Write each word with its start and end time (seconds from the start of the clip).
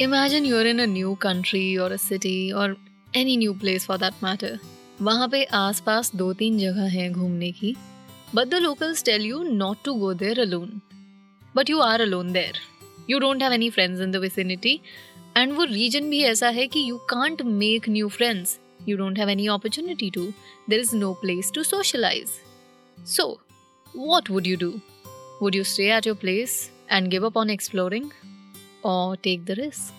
Imagine 0.00 0.44
you're 0.46 0.66
in 0.66 0.80
a 0.80 0.86
new 0.86 1.12
country 1.16 1.76
or 1.76 1.86
a 1.88 1.96
city 1.98 2.52
or 2.54 2.66
any 3.12 3.32
new 3.36 3.54
place 3.54 3.86
for 3.86 3.96
that 3.98 4.20
matter. 4.22 4.50
वहाँ 5.02 5.26
पे 5.28 5.42
आसपास 5.54 6.10
दो 6.16 6.32
तीन 6.32 6.58
जगह 6.58 6.88
हैं 6.90 7.10
घूमने 7.12 7.50
की 7.52 7.74
but 8.34 8.48
the 8.48 8.54
locals 8.54 9.02
tell 9.04 9.24
you 9.26 9.42
not 9.44 9.78
to 9.84 9.94
go 9.94 10.12
there 10.14 10.40
alone 10.40 10.80
but 11.54 11.70
you 11.70 11.80
are 11.80 12.00
alone 12.00 12.32
there 12.32 12.60
you 13.10 13.18
don't 13.18 13.42
have 13.42 13.52
any 13.52 13.70
friends 13.70 14.00
in 14.00 14.10
the 14.10 14.16
vicinity 14.26 14.78
and 15.36 15.52
वो 15.52 15.64
रीजन 15.64 16.10
भी 16.10 16.22
ऐसा 16.24 16.48
है 16.50 16.66
कि 16.66 16.84
you 16.88 16.96
can't 17.10 17.42
make 17.56 17.88
new 17.88 18.08
friends 18.18 18.58
you 18.88 18.96
don't 18.96 19.18
have 19.18 19.30
any 19.30 19.46
opportunity 19.56 20.10
to 20.10 20.26
there 20.70 20.80
is 20.80 20.96
no 20.96 21.12
place 21.22 21.52
to 21.54 21.62
socialize 21.64 22.38
so 22.98 23.30
what 23.94 24.30
would 24.30 24.46
you 24.46 24.56
do 24.56 24.72
would 25.42 25.54
you 25.54 25.64
stay 25.66 25.92
at 25.96 26.06
your 26.06 26.16
place 26.16 26.60
and 26.92 27.10
give 27.10 27.26
up 27.26 27.36
on 27.36 27.50
exploring 27.50 28.10
or 28.82 29.16
take 29.16 29.46
the 29.46 29.54
risk. 29.56 29.94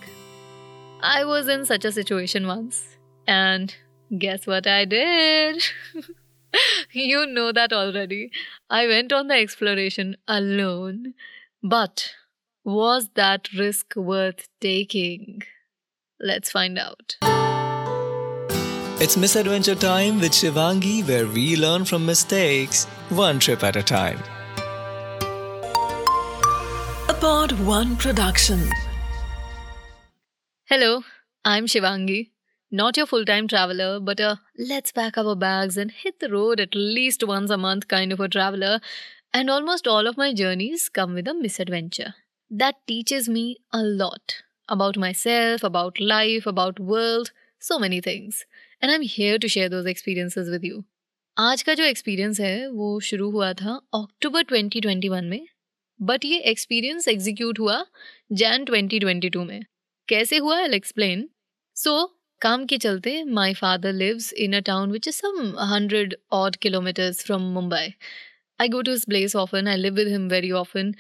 I 1.02 1.24
was 1.24 1.48
in 1.48 1.66
such 1.66 1.86
a 1.86 1.92
situation 1.92 2.48
once, 2.48 2.98
and 3.28 3.74
guess 4.18 4.46
what 4.46 4.68
I 4.68 4.86
did? 4.86 5.64
you 6.92 7.26
know 7.28 7.52
that 7.52 7.72
already. 7.74 8.32
I 8.70 8.88
went 8.88 9.14
on 9.14 9.28
the 9.28 9.36
exploration 9.36 10.18
alone. 10.28 11.14
But 11.62 12.14
was 12.64 13.10
that 13.16 13.52
risk 13.54 13.96
worth 13.96 14.48
taking? 14.62 15.44
Let's 16.20 16.52
find 16.52 16.78
out. 16.78 17.16
It's 19.02 19.16
Misadventure 19.16 19.76
Time 19.76 20.20
with 20.20 20.34
Shivangi, 20.34 21.08
where 21.08 21.26
we 21.26 21.56
learn 21.56 21.86
from 21.86 22.06
mistakes, 22.06 22.86
one 23.10 23.40
trip 23.40 23.64
at 23.64 23.78
a 23.78 23.84
time. 23.84 24.20
Pod 27.22 27.52
One 27.68 27.98
production. 27.98 28.60
Hello, 30.70 31.04
I'm 31.44 31.66
Shivangi. 31.66 32.30
Not 32.72 32.96
your 32.96 33.08
full 33.08 33.26
time 33.26 33.46
traveler, 33.50 34.00
but 34.00 34.22
a 34.22 34.40
let's 34.58 34.94
pack 34.94 35.18
our 35.18 35.36
bags 35.36 35.76
and 35.76 35.92
hit 35.92 36.22
the 36.22 36.30
road 36.30 36.62
at 36.62 36.74
least 36.74 37.28
once 37.28 37.50
a 37.50 37.58
month 37.58 37.90
kind 37.90 38.14
of 38.14 38.22
a 38.22 38.30
traveler. 38.30 38.80
And 39.34 39.50
almost 39.50 39.86
all 39.86 40.08
of 40.08 40.16
my 40.16 40.34
journeys 40.34 40.88
come 40.88 41.14
with 41.14 41.28
a 41.28 41.34
misadventure. 41.34 42.14
That 42.50 42.76
teaches 42.88 43.28
me 43.28 43.58
a 43.74 43.84
lot 43.84 44.38
about 44.70 44.98
myself, 44.98 45.62
about 45.62 46.00
life, 46.00 46.46
about 46.46 46.80
world, 46.80 47.34
so 47.60 47.80
many 47.80 48.00
things. 48.00 48.46
And 48.82 48.92
I'm 48.92 49.02
here 49.02 49.38
to 49.40 49.50
share 49.50 49.68
those 49.68 49.86
experiences 49.86 50.50
with 50.50 50.64
you. 50.64 50.84
आज 51.38 51.62
का 51.64 51.74
जो 51.74 51.84
experience 51.84 52.40
है 52.40 52.68
वो 52.72 53.00
शुरू 53.00 53.32
हुआ 53.32 53.54
था 53.54 53.82
October 53.94 54.44
2021 54.44 55.24
में 55.24 55.48
but 56.00 56.26
ये 56.26 56.38
एक्सपीरियंस 56.50 57.08
एग्जीक्यूट 57.08 57.60
हुआ 57.60 57.86
जैन 58.32 58.66
2022 58.66 59.46
में। 59.46 59.62
कैसे 60.08 60.38
हुआ? 60.38 60.58
आई 60.60 60.76
एक्सप्लेन 60.76 61.28
सो 61.76 61.94
काम 62.42 62.66
के 62.66 62.78
चलते 62.78 63.24
my 63.24 63.54
father 63.54 63.94
lives 63.94 64.32
in 64.34 64.54
a 64.54 64.60
town 64.66 64.92
which 64.92 65.08
is 65.08 65.16
some 65.16 65.54
hundred 65.74 66.16
odd 66.32 66.56
kilometres 66.56 67.24
from 67.26 67.42
Mumbai 67.54 67.94
I 68.60 68.68
go 68.68 68.82
to 68.82 68.92
his 68.92 69.06
place 69.06 69.36
often 69.36 69.68
I 69.68 69.76
live 69.76 69.94
with 69.94 70.08
him 70.08 70.28
very 70.30 70.52
often 70.62 70.94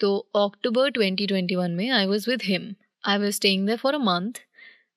तो 0.00 0.16
अक्टूबर 0.36 0.90
2021 0.90 1.68
में 1.68 1.88
I 1.90 2.06
was 2.06 2.30
with 2.30 2.42
him 2.44 2.74
I 3.04 3.18
was 3.18 3.34
staying 3.36 3.66
there 3.66 3.78
for 3.78 3.94
a 3.94 3.98
month 3.98 4.40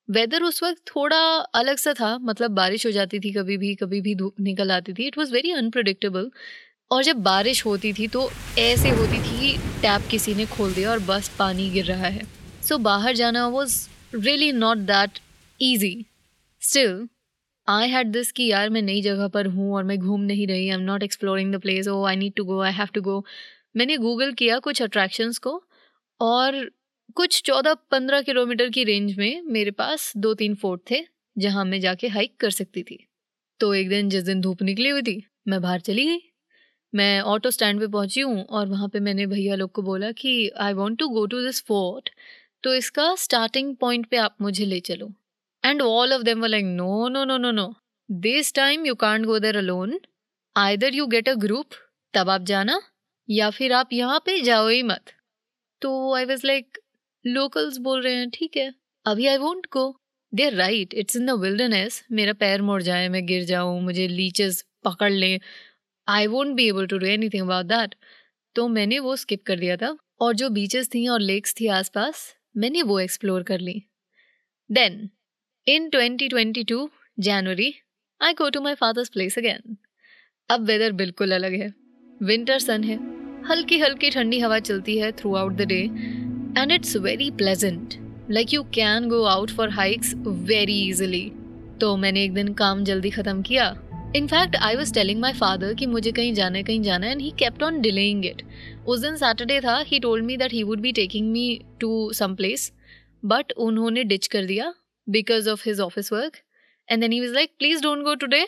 weather 0.09 0.43
उस 0.43 0.63
वक्त 0.63 0.81
थोड़ा 0.87 1.17
अलग 1.55 1.77
सा 1.77 1.93
था। 1.93 2.17
मतलब 2.19 2.51
बारिश 2.51 2.85
हो 2.85 2.91
जाती 2.91 3.19
थी 3.19 3.31
कभी 3.33 3.57
भी 3.57 3.73
कभी 3.75 4.01
भी 4.01 4.15
धूप 4.15 4.39
निकल 4.41 4.71
आती 4.71 4.93
थी। 4.93 5.07
इट 5.07 5.17
वॉज़ 5.17 5.33
वेरी 5.33 5.51
अनप्रडिक्टेबल 5.51 6.29
और 6.93 7.03
जब 7.03 7.21
बारिश 7.23 7.65
होती 7.65 7.91
थी 7.93 8.07
तो 8.07 8.29
ऐसे 8.59 8.89
होती 8.89 9.17
थी 9.19 9.39
कि 9.39 9.57
टैप 9.81 10.07
किसी 10.11 10.33
ने 10.35 10.45
खोल 10.45 10.73
दिया 10.73 10.89
और 10.91 10.99
बस 10.99 11.29
पानी 11.39 11.69
गिर 11.69 11.85
रहा 11.85 12.07
है। 12.07 12.23
सो 12.23 12.75
so, 12.75 12.81
बाहर 12.81 13.15
जाना 13.15 13.47
was 13.47 13.77
really 14.15 14.51
not 14.51 14.77
that 14.89 15.19
easy 15.59 16.05
still 16.61 17.07
I 17.67 17.89
had 17.89 18.07
this 18.07 18.31
कि 18.31 18.45
यार 18.45 18.69
मैं 18.69 18.81
नई 18.81 19.01
जगह 19.01 19.27
पर 19.27 19.47
हूँ 19.47 19.73
और 19.75 19.83
मैं 19.83 19.97
घूम 19.99 20.21
नहीं 20.21 20.47
रही 20.47 20.69
I 20.69 20.75
am 20.75 20.81
not 20.81 21.03
exploring 21.03 21.53
the 21.55 21.59
place 21.61 21.87
oh 21.87 22.03
I 22.03 22.15
need 22.15 22.33
to 22.33 22.43
go 22.43 22.59
I 22.61 22.71
have 22.71 22.87
to 22.93 23.01
go 23.01 23.23
मैंने 23.77 23.97
गूगल 23.97 24.31
किया 24.33 24.59
कुछ 24.59 24.81
अट्रैक्शंस 24.81 25.37
को 25.37 25.61
और 26.19 26.59
कुछ 27.15 27.41
चौदह 27.41 27.73
पंद्रह 27.91 28.21
किलोमीटर 28.21 28.69
की 28.69 28.83
रेंज 28.83 29.17
में 29.17 29.41
मेरे 29.51 29.71
पास 29.71 30.11
दो 30.17 30.33
तीन 30.33 30.55
फोर्ट 30.55 30.81
थे 30.91 31.03
जहाँ 31.35 31.65
मैं 31.65 31.79
जाके 31.79 32.07
हाइक 32.07 32.35
कर 32.39 32.51
सकती 32.51 32.83
थी। 32.83 32.97
तो 33.59 33.73
एक 33.73 33.89
दिन 33.89 34.09
जिस 34.09 34.23
दिन 34.23 34.41
धूप 34.41 34.61
निकली 34.61 34.89
हुई 34.89 35.01
थी 35.01 35.23
मैं 35.47 35.61
बाहर 35.61 35.79
चली 35.79 36.05
गई। 36.05 36.21
मैं 36.93 37.19
ऑटो 37.21 37.51
स्टैंड 37.51 37.79
पे 37.79 37.87
पहुँची 37.87 38.21
हूँ 38.21 38.43
और 38.45 38.67
वहाँ 38.67 38.87
पे 38.89 38.99
मैंने 38.99 39.25
भैया 39.27 39.55
लोग 39.55 39.71
को 39.71 39.81
बोला 39.81 40.11
कि 40.13 40.49
I 40.61 40.73
want 40.73 40.99
to 40.99 41.07
go 41.09 41.25
to 41.25 41.41
this 41.43 41.63
fort 41.65 42.09
तो 42.63 42.73
इसका 42.75 43.13
स्टार्टिंग 43.17 43.75
पॉइंट 43.77 44.05
पे 44.09 44.17
आप 44.17 44.35
मुझे 44.41 44.65
ले 44.65 44.79
चलो। 44.81 45.11
And 45.63 45.81
all 45.81 46.13
of 46.13 46.21
them 46.23 46.41
were 46.41 46.49
like 46.49 46.65
no 46.65 47.07
no 47.09 47.23
no 47.25 47.37
no 47.37 47.51
no 47.51 47.73
this 48.09 48.53
time 48.55 48.85
you 48.85 48.95
can't 48.97 49.25
go 49.25 49.39
there 49.39 49.57
alone 49.57 49.99
either 50.55 50.95
you 50.95 51.07
get 51.07 51.29
a 51.29 51.33
group 51.37 51.69
तब 52.13 52.29
आप 52.29 52.43
जाना, 52.45 52.79
या 53.29 53.49
फिर 53.49 53.73
आप 53.73 53.93
यहाँ 53.93 54.19
पे 54.25 54.39
जाओ 54.41 54.67
ही 54.67 54.81
मत. 54.83 55.11
तो 55.81 56.15
आई 56.15 56.25
वॉज़ 56.25 56.45
लाइक 56.47 56.77
लोकल्स 57.25 57.77
बोल 57.79 58.01
रहे 58.01 58.13
हैं, 58.13 58.29
ठीक 58.29 58.57
है, 58.57 58.73
अभी 59.05 59.27
I 59.27 59.37
won't 59.37 59.65
go 59.73 59.85
they 60.33 60.45
are 60.45 60.53
right 60.55 60.93
it's 60.93 61.15
in 61.15 61.25
the 61.25 61.31
wilderness 61.39 62.03
मेरा 62.11 62.33
पैर 62.35 62.61
मुड़ 62.61 62.81
जाए, 62.81 63.07
मैं 63.09 63.25
गिर 63.25 63.43
जाऊँ, 63.45 63.81
मुझे 63.81 64.07
लीचेस 64.07 64.63
पकड़ 64.85 65.11
लें। 65.11 65.39
I 66.07 66.27
won't 66.27 66.55
be 66.55 66.67
able 66.69 66.87
to 66.87 66.97
do 66.97 67.05
anything 67.29 67.41
about 67.41 67.65
that 67.65 67.95
तो 68.55 68.67
मैंने 68.67 68.99
वो 68.99 69.15
स्किप 69.15 69.43
कर 69.45 69.59
दिया 69.59 69.77
था। 69.77 69.95
और 70.21 70.33
जो 70.35 70.49
बीचेस 70.49 70.89
थी 70.93 71.07
और 71.07 71.19
लेक्स 71.21 71.53
थी 71.59 71.67
आसपास, 71.69 72.25
मैंने 72.57 72.81
वो 72.81 72.99
एक्सप्लोर 72.99 73.43
कर 73.43 73.59
ली। 73.59 73.81
Then 74.69 75.09
in 75.67 75.89
2022 75.89 76.87
January 77.19 77.73
I 78.21 78.33
go 78.33 78.49
to 78.49 78.61
my 78.61 78.75
father's 78.75 79.09
place 79.09 79.37
again 79.37 79.77
अब 80.49 80.65
वेदर 80.65 80.91
बिल्कुल 80.93 81.31
अलग 81.31 81.53
है। 81.53 81.73
विंटर 82.23 82.59
सन 82.59 82.83
है। 82.83 82.97
हल्की 83.49 83.79
हल्की 83.79 84.09
ठंडी 84.09 84.39
हवा 84.39 84.59
चलती 84.59 84.97
है 84.97 85.11
throughout 85.35 85.53
the 85.53 85.67
day 85.67 85.81
and 86.57 86.71
it's 86.71 86.95
very 86.97 87.29
pleasant 87.31 87.93
like 88.31 88.53
you 88.53 88.63
can 88.73 89.07
go 89.09 89.23
out 89.27 89.51
for 89.51 89.69
hikes 89.69 90.13
very 90.45 90.79
easily 90.89 91.29
तो 91.81 91.95
मैंने 91.97 92.23
एक 92.23 92.33
दिन 92.33 92.53
काम 92.53 92.83
जल्दी 92.83 93.09
ख़त्म 93.09 93.41
किया। 93.41 93.65
In fact 94.15 94.55
I 94.55 94.75
was 94.75 94.93
telling 94.93 95.19
my 95.21 95.33
father 95.33 95.73
कि 95.73 95.85
मुझे 95.85 96.11
कहीं 96.11 96.33
जाना 96.33 96.57
है, 96.57 96.63
कहीं 96.63 96.81
जाना 96.81 97.05
है 97.05 97.11
and 97.11 97.21
he 97.21 97.31
kept 97.39 97.63
on 97.63 97.79
delaying 97.81 98.25
it 98.25 98.41
उस 98.87 98.99
दिन 98.99 99.15
सैटरडे 99.17 99.59
था 99.61 99.77
he 99.87 99.99
told 99.99 100.25
me 100.25 100.37
that 100.37 100.53
he 100.53 100.63
would 100.63 100.79
be 100.79 100.91
taking 100.91 101.31
me 101.31 101.45
to 101.81 102.11
some 102.13 102.35
place 102.35 102.71
but 103.23 103.51
उन्होंने 103.57 104.03
डिच 104.03 104.27
कर 104.27 104.45
दिया 104.45 104.73
because 105.07 105.49
of 105.49 105.63
his 105.65 105.79
office 105.79 106.11
work 106.13 106.37
and 106.89 107.01
then 107.01 107.11
he 107.11 107.19
was 107.19 107.33
like 107.33 107.51
please 107.59 107.81
don't 107.83 108.03
go 108.03 108.15
today 108.15 108.45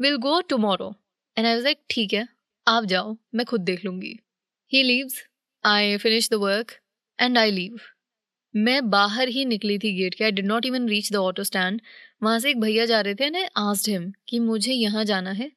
will 0.00 0.16
go 0.16 0.40
tomorrow 0.48 0.94
and 1.36 1.46
I 1.46 1.54
was 1.54 1.64
like 1.64 1.78
ठीक 1.90 2.12
है, 2.14 2.26
आप 2.66 2.84
जाओ, 2.84 3.16
मैं 3.34 3.46
खुद 3.46 3.60
देख 3.60 3.84
लूँगी. 3.84 4.18
He 4.72 4.82
leaves 4.82 5.22
I 5.64 5.96
finish 5.96 6.30
the 6.30 6.34
work 6.42 6.72
and 7.18 7.38
I 7.38 7.50
leave 7.50 7.80
मैं 8.54 8.88
बाहर 8.90 9.28
ही 9.28 9.44
निकली 9.44 9.78
थी 9.78 9.92
गेट 9.92 10.14
के 10.14 10.24
I 10.24 10.30
did 10.30 10.46
not 10.46 10.66
even 10.66 10.88
reach 10.88 11.12
the 11.12 11.16
auto 11.16 11.44
stand 11.44 11.80
वहाँ 12.22 12.38
से 12.38 12.50
एक 12.50 12.60
भैया 12.60 12.84
जा 12.86 13.00
रहे 13.00 13.14
थे 13.14 13.24
एंड 13.24 13.36
आई 13.36 13.44
आस्ड 13.58 13.88
हिम 13.88 14.10
कि 14.28 14.38
मुझे 14.40 14.72
यहाँ 14.72 15.04
जाना 15.04 15.30
है, 15.32 15.50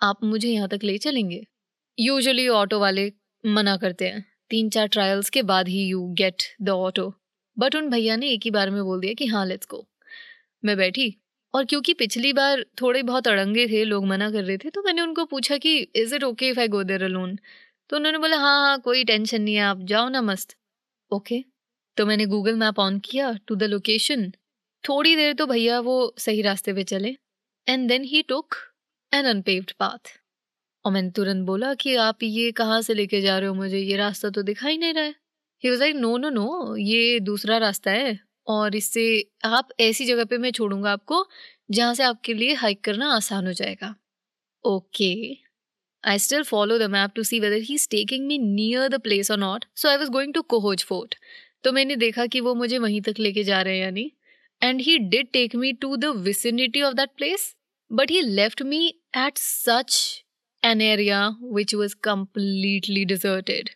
आप 0.00 0.24
मुझे 0.24 0.48
यहाँ 0.48 0.68
तक 0.68 0.84
ले 0.84 0.96
चलेंगे। 0.98 1.42
यूजुअली 1.98 2.48
ऑटो 2.50 2.80
वाले 2.80 3.12
मना 3.44 3.76
करते 3.76 4.08
हैं। 4.08 4.24
तीन 4.50 4.68
चार 4.70 4.86
ट्रायल्स 4.88 5.30
के 5.30 5.42
बाद 5.44 5.68
ही 5.68 5.86
you 5.86 6.06
get 6.18 6.42
the 6.62 6.68
auto 6.70 7.12
but 7.56 7.74
उन 7.76 7.88
भैया 7.90 8.16
ने 8.16 8.30
एक 8.30 8.40
ही 8.44 8.50
बार 8.50 8.70
में 8.70 8.82
बोल 8.84 9.00
दिया 9.00 9.14
कि 9.14 9.26
हाँ 9.26 9.44
लेट्स 9.46 9.66
गो 9.70 9.86
मैं 10.62 10.76
बैठी 10.76 11.14
और 11.54 11.64
क्योंकि 11.64 11.92
पिछली 11.94 12.32
बार 12.32 12.64
थोड़े 12.80 13.02
बहुत 13.02 13.28
अड़ंगे 13.28 13.66
थे, 13.68 13.84
लोग 13.84 14.06
मना 14.06 14.30
कर 14.30 14.44
रहे 14.44 14.56
थे 14.58 14.70
तो 14.70 14.82
मैंने 14.82 15.02
उनको 15.02 15.24
पूछा 15.26 15.56
कि 15.58 15.76
is 15.96 16.14
it 16.14 16.24
okay 16.24 16.48
if 16.48 16.60
I 16.60 16.68
go 16.68 16.82
there 16.84 17.02
alone 17.04 17.38
तो 17.90 17.96
उन्होंने 17.96 18.18
बोला 18.18 18.36
हाँ 18.38 18.58
हाँ 18.60 18.78
कोई 18.80 19.04
टेंशन 19.04 19.42
नहीं 19.42 19.54
है, 19.54 19.60
आप 19.62 19.80
जाओ 19.82 20.08
ना 20.08 20.22
मस्त। 20.22 20.56
Okay 21.10 21.34
okay. 21.34 21.46
तो 21.96 22.06
मैंने 22.06 22.26
गूगल 22.26 22.56
मैप 22.56 22.78
ऑन 22.78 22.98
किया 23.00 23.32
टू 23.46 23.54
द 23.54 23.62
लोकेशन 23.64 24.30
थोड़ी 24.84 25.14
देर 25.16 25.32
तो 25.34 25.46
भैया 25.46 25.78
वो 25.80 26.14
सही 26.18 26.42
रास्ते 26.42 26.72
पे 26.74 26.84
चले। 26.84 27.16
And 27.66 27.88
then 27.88 28.04
he 28.04 28.22
took 28.28 28.54
an 29.12 29.24
unpaved 29.26 29.72
path 29.80 30.10
और 30.84 30.92
मैंने 30.92 31.10
तुरंत 31.10 31.46
बोला 31.46 31.72
कि 31.76 31.94
आप 31.98 32.22
ये 32.22 32.50
कहाँ 32.52 32.80
से 32.82 32.94
लेके 32.94 33.20
जा 33.20 33.38
रहे 33.38 33.48
हो 33.48 33.54
मुझे? 33.54 33.78
ये 33.78 33.96
रास्ता 33.96 34.30
तो 34.30 34.42
दिखाई 34.42 34.76
नहीं 34.78 34.94
रहा 34.94 35.04
है। 35.04 35.14
He 35.62 35.70
was 35.70 35.78
like 35.80 35.96
no 35.96 36.16
no 36.18 36.28
no 36.30 36.76
ये 36.78 37.18
दूसरा 37.20 37.58
रास्ता 37.58 37.90
है 37.92 38.18
और 38.46 38.76
इससे 38.76 39.04
आप 39.46 39.68
ऐसी 39.80 40.04
जगह 40.06 40.24
पे 40.24 40.38
मैं 40.38 40.50
छोड़ूँगा 40.52 40.92
आपको 40.92 41.26
जहाँ 41.70 41.94
से 41.94 42.02
आपके 42.04 42.34
लिए 42.34 42.54
हाइक 42.54 42.84
करना 42.84 43.10
आसान 43.14 43.46
हो 43.46 43.52
जाएगा। 43.52 43.94
Okay 44.64 45.12
I 46.04 46.18
still 46.18 46.42
follow 46.44 46.78
the 46.78 46.82
map 46.90 47.12
to 47.16 47.22
see 47.22 47.40
whether 47.40 47.62
he 47.62 47.74
is 47.74 47.88
taking 47.90 48.26
me 48.26 48.38
near 48.38 48.88
the 48.88 49.00
place 49.02 49.30
और 49.30 49.38
not 49.38 49.64
so 49.76 49.88
I 49.88 49.96
was 49.96 50.10
going 50.10 50.34
to 50.34 50.42
Kohoj 50.54 50.84
fort 50.84 51.14
तो 51.64 51.72
मैंने 51.72 51.96
देखा 51.96 52.26
कि 52.26 52.40
वो 52.40 52.54
मुझे 52.54 52.78
वहीं 52.78 53.00
तक 53.02 53.18
लेके 53.18 53.44
जा 53.44 53.60
रहे 53.62 53.76
हैं 53.76 53.84
यानी 53.84 54.10
and 54.62 54.80
he 54.80 54.98
did 54.98 55.32
take 55.32 55.54
me 55.54 55.72
to 55.74 55.96
the 55.96 56.12
vicinity 56.14 56.82
of 56.82 56.96
that 56.96 57.16
place, 57.16 57.54
but 57.90 58.10
he 58.10 58.22
left 58.22 58.62
me 58.64 58.94
at 59.14 59.38
such 59.38 60.24
an 60.62 60.80
area 60.80 61.32
which 61.40 61.74
was 61.74 61.94
completely 61.94 63.04
deserted. 63.04 63.70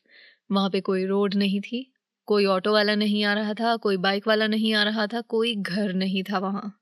वहाँ 0.51 0.71
पे 0.71 0.81
कोई 0.81 1.05
रोड 1.07 1.35
नहीं 1.35 1.61
थी, 1.61 1.87
कोई 2.29 2.45
ऑटो 2.47 2.73
वाला 2.73 2.95
नहीं 2.95 3.25
आ 3.25 3.33
रहा 3.35 3.55
था, 3.55 3.77
कोई 3.77 3.97
बाइक 3.97 4.27
वाला 4.29 4.47
नहीं 4.47 4.73
आ 4.75 4.83
रहा 4.83 5.07
था, 5.07 5.21
कोई 5.21 5.55
घर 5.57 5.93
नहीं 5.95 6.23
था 6.23 6.39
वहाँ। 6.39 6.73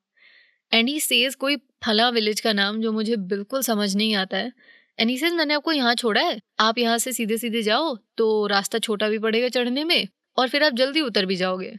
एंड 0.73 0.89
ही 0.89 0.99
सेज 1.01 1.35
कोई 1.35 1.57
फला 1.85 2.09
विलेज 2.11 2.41
का 2.41 2.53
नाम 2.53 2.81
जो 2.81 2.93
मुझे 2.93 3.17
बिल्कुल 3.17 3.63
समझ 3.63 3.95
नहीं 3.97 4.15
आता 4.15 4.37
है। 4.37 4.53
एंड 4.99 5.11
ही 5.11 5.17
सेज 5.19 5.33
मैंने 5.33 5.55
आपको 5.55 5.73
यहाँ 5.73 5.95
छोड़ा 5.95 6.21
है। 6.21 6.41
आप 6.61 6.79
यहाँ 6.79 6.99
से 6.99 7.13
सीधे 7.13 7.39
सीधे 7.39 7.63
जाओ 7.63 7.95
तो 8.17 8.47
रास्ता 8.47 8.79
छोटा 8.79 9.09
भी 9.09 9.19
पड़ेगा 9.19 9.49
चढ़ने 9.49 9.85
में 9.85 10.09
और 10.39 10.49
फिर 10.49 10.65
आप 10.65 10.73
जल्दी 10.73 11.01
उतर 11.01 11.27
भी 11.27 11.37
जाओगे। 11.37 11.73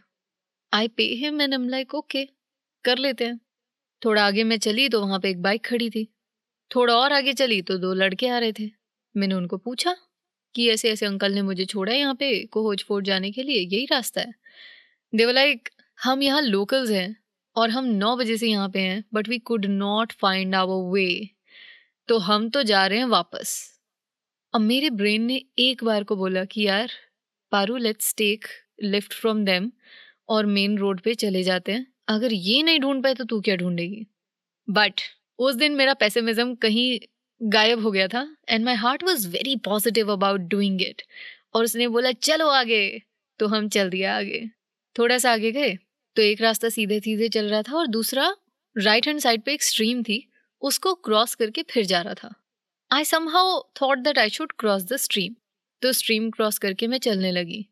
I 0.74 0.88
pay 0.88 1.04
him 1.16 1.42
and 1.42 1.54
am 1.54 1.68
like 1.70 1.94
okay 1.96 2.24
कर 2.86 2.98
लेते 2.98 3.26
हैं. 3.26 3.40
थोड़ा 4.02 4.26
आगे 4.26 4.44
मैं 4.44 4.58
चली 4.60 4.88
तो 4.90 5.02
वहाँ 5.02 5.20
पे 5.20 5.30
एक 5.30 5.42
बाइक 5.42 5.66
खड़ी 5.66 5.90
थी। 5.90 6.08
थोड़ा 6.72 6.96
और 6.96 7.14
आगे 7.14 7.34
चली 7.34 7.62
तो 7.62 7.78
दो 7.78 7.94
लड़के 7.94 8.28
आ 8.28 8.38
रहे 8.38 8.54
थे। 8.60 8.70
मैंने 9.16 9.36
उनको 9.36 9.58
पूछा 9.58 9.96
कि 10.56 10.70
ऐसे 10.70 10.92
ऐसे 10.92 11.06
अंकल 11.06 11.34
ने 11.34 11.42
मुझे 11.42 11.66
छोड़ा 11.66 11.94
यहाँ 11.94 12.16
पे 12.16 12.32
कोहोज 12.46 12.84
फोर्ट 12.84 13.06
जाने 13.06 13.32
के 13.32 13.44
लिए, 13.44 13.60
यही 13.60 13.86
रास्ता 13.86 14.22
है। 14.22 14.34
देवर 15.14 15.34
लाइक 15.34 15.70
हम 16.00 16.22
यहाँ 16.24 16.42
लोकल्स 16.42 16.92
हैं 16.92 17.16
और 17.56 17.70
हम 17.70 17.86
नौ 17.86 18.16
बजे 18.18 18.38
से 18.38 18.48
यहाँ 18.48 18.70
पे 18.70 18.80
हैं 18.80 19.04
but 19.14 19.30
we 19.30 19.40
could 19.42 19.66
not 19.66 20.12
find 20.14 20.56
our 20.56 20.90
way 20.94 21.30
तो 22.10 22.18
हम 22.20 22.50
तो 22.50 22.64
जा 22.64 22.86
रहे 22.88 23.00
हैं 23.00 23.06
वापस। 23.08 23.54
अब 24.54 24.62
मेरे 24.62 24.90
ब्रेन 24.92 25.24
ने 25.24 25.42
एक 25.60 25.84
बार 25.84 26.04
को 26.04 26.16
बोला 26.16 26.46
कि 26.46 26.66
यार, 26.68 26.92
Paru 27.52 27.78
let's 27.78 28.14
take 28.18 28.46
lift 28.84 29.14
from 29.14 29.44
them 29.46 29.72
और 30.32 30.46
मेन 30.48 30.78
रोड 30.78 31.02
पे 31.02 31.14
चले 31.16 31.44
जाते 31.44 31.72
हैं। 31.72 31.86
अगर 32.08 32.34
ये 32.34 32.62
नहीं 32.64 32.80
ढूंढ 32.80 33.04
पाए 33.04 33.14
तो 33.14 33.24
तू 33.24 33.40
क्या 33.42 33.56
ढूंढेगी? 33.56 34.06
बट 34.68 35.02
उस 35.40 35.56
दिन 35.56 35.76
मेरा 35.76 35.94
पैसेमिज्म 35.94 36.56
कहीं 36.56 37.00
गायब 37.42 37.82
हो 37.82 37.92
गया 37.92 38.08
था 38.08 38.26
and 38.50 38.66
my 38.66 38.76
heart 38.76 39.04
was 39.04 39.28
very 39.30 39.56
positive 39.66 40.12
about 40.12 40.42
doing 40.50 40.82
it 40.82 41.02
और 41.54 41.64
उसने 41.64 41.88
बोला, 41.88 42.12
चलो 42.12 42.48
आगे। 42.50 43.02
तो 43.40 43.48
हम 43.48 43.68
चल 43.70 43.90
दिया 43.90 44.18
आगे। 44.18 44.44
थोड़ा 44.96 45.18
सा 45.18 45.32
आगे 45.34 45.52
गए 45.52 45.74
तो 46.16 46.22
एक 46.22 46.42
रास्ता 46.42 46.70
सीधे 46.70 47.00
सीधे 47.00 47.28
चल 47.30 47.50
रहा 47.50 47.62
था 47.62 47.76
और 47.78 47.88
दूसरा 47.88 48.36
राइट 48.76 49.08
हैंड 49.08 49.20
साइड 49.20 49.42
पे 49.42 49.54
एक 49.54 49.64
स्ट्रीम 49.64 50.04
थी। 50.04 50.28
उसको 50.62 50.94
क्रॉस 50.96 51.36
करके 51.36 51.64
फिर 51.64 51.86
जा 51.86 52.02
रहा 52.02 52.14
था। 52.14 52.34
I 52.92 53.06
somehow 53.30 53.62
thought 53.82 53.98
that 53.98 54.20
I 54.20 54.30
should 54.30 54.52
cross 54.60 54.84
the 54.84 54.96
stream 54.98 55.36
तो 55.82 55.92
स्ट्रीम 55.94 56.30
क्रॉस 56.30 56.58
करके 56.58 56.88
मैं 56.88 56.98
चलने 57.00 57.32
लगी। 57.32 57.66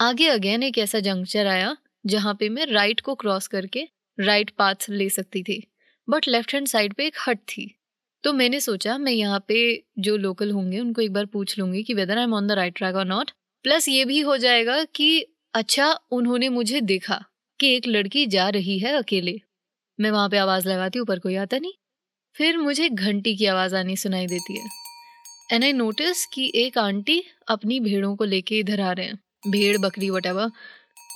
आगे 0.00 0.26
अगेन 0.28 0.62
एक 0.62 0.78
ऐसा 0.78 1.00
जंक्चर 1.00 1.46
आया 1.46 1.76
जहाँ 2.06 2.34
पे 2.34 2.48
मैं 2.48 2.66
राइट 2.66 3.00
को 3.00 3.14
क्रॉस 3.14 3.46
करके 3.46 3.88
राइट 4.20 4.50
पाथ 4.50 4.74
ले 4.88 5.08
सकती 5.08 5.42
थी 5.42 5.62
बट 6.08 6.28
लेफ़्ट 6.28 6.54
हैंड 6.54 6.66
साइड 6.66 6.94
पे 6.94 7.06
एक 7.06 7.16
हट 7.28 7.38
थी। 7.38 7.74
तो 8.24 8.32
मैंने 8.32 8.60
सोचा, 8.60 8.98
मैं 8.98 9.12
यहाँ 9.12 9.44
पे 9.48 9.84
जो 9.98 10.16
लोकल 10.16 10.50
होंगे, 10.50 10.80
उनको 10.80 11.02
एक 11.02 11.12
बार 11.12 11.26
पूछ 11.26 11.58
लूँगी 11.58 11.82
कि 11.82 11.94
whether 11.94 12.18
I 12.18 12.24
am 12.24 12.34
on 12.34 12.46
the 12.46 12.52
right 12.52 12.76
track 12.76 12.94
और 12.94 13.04
नॉट 13.04 13.30
प्लस 13.64 13.88
ये 13.88 14.04
भी 14.04 14.20
हो 14.20 14.36
जाएगा 14.36 14.84
कि 14.84 15.26
अच्छा 15.54 15.92
उन्होंने 16.10 16.48
मुझे 16.48 16.80
देखा 16.80 17.24
कि 17.60 17.74
एक 17.76 17.86
लड़की 17.86 18.26
जा 18.26 18.48
रही 18.48 18.78
है 18.78 18.92
अकेले। 18.92 19.40
मैं 20.00 20.10
वहाँ 20.10 20.28
पे 20.28 20.36
आवाज़ 20.36 20.68
लगाती 20.68 20.98
ऊपर 20.98 21.18
कोई 21.18 21.36
आता 21.36 21.58
नहीं। 21.58 21.72
फिर 22.36 22.58
मुझे 22.58 22.88
घंटी 22.88 23.36
की 23.36 23.46
आवाज़ 23.46 23.76
आनी 23.76 23.96
सुनाई 23.96 24.26
देती 24.26 24.60
है। 24.60 24.68
एंड 25.52 25.64
आई 25.64 25.72
नोटिस 25.72 26.26
कि 26.26 26.52
एक 26.54 26.78
आंटी 26.78 27.22
अपनी 27.48 27.80
भेड़ों 27.80 28.16
को 28.16 28.24
लेके 28.24 28.58
इधर 28.58 28.80
आ 28.80 28.92
रहे 28.92 29.06
हैं। 29.06 29.18
भेड़, 29.50 29.78
बकरी 29.78 30.10
वट 30.10 30.26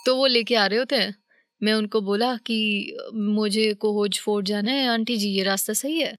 तो 0.07 0.17
वो 0.17 0.27
लेके 0.27 0.55
आ 0.55 0.67
रहे 0.67 0.79
होते 0.79 0.97
हैं। 0.97 1.17
मैं 1.63 1.75
उनको 1.75 2.01
बोला 2.01 2.37
कि, 2.37 2.93
मुझे 3.15 3.75
कोहोज 3.75 4.21
फोर्ट 4.21 4.47
जाना 4.47 4.71
है, 4.71 4.89
आंटी 4.89 5.17
जी, 5.17 5.29
ये 5.29 5.43
रास्ता 5.43 5.73
सही 5.73 6.01
है। 6.01 6.17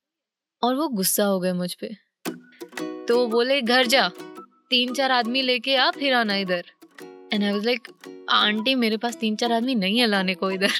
और 0.63 0.75
वो 0.75 0.87
गुस्सा 0.87 1.25
हो 1.25 1.39
गए 1.39 1.53
मुझ 1.53 1.73
पे। 1.73 1.87
तो 3.07 3.27
बोले, 3.27 3.61
घर 3.61 3.85
जा 3.85 4.11
तीन 4.69 4.93
चार 4.93 5.11
आदमी 5.11 5.41
लेके 5.41 5.75
आ, 5.75 5.91
फिर 5.91 6.13
आना 6.13 6.35
इधर। 6.35 6.63
And 7.33 7.43
I 7.43 7.51
was 7.51 7.65
like 7.65 7.87
aunty, 8.29 8.75
मेरे 8.75 8.97
पास 8.97 9.15
तीन 9.15 9.35
चार 9.35 9.51
आदमी 9.51 9.75
नहीं 9.75 9.99
है 9.99 10.07
लाने 10.07 10.35
को 10.35 10.51
इधर। 10.51 10.71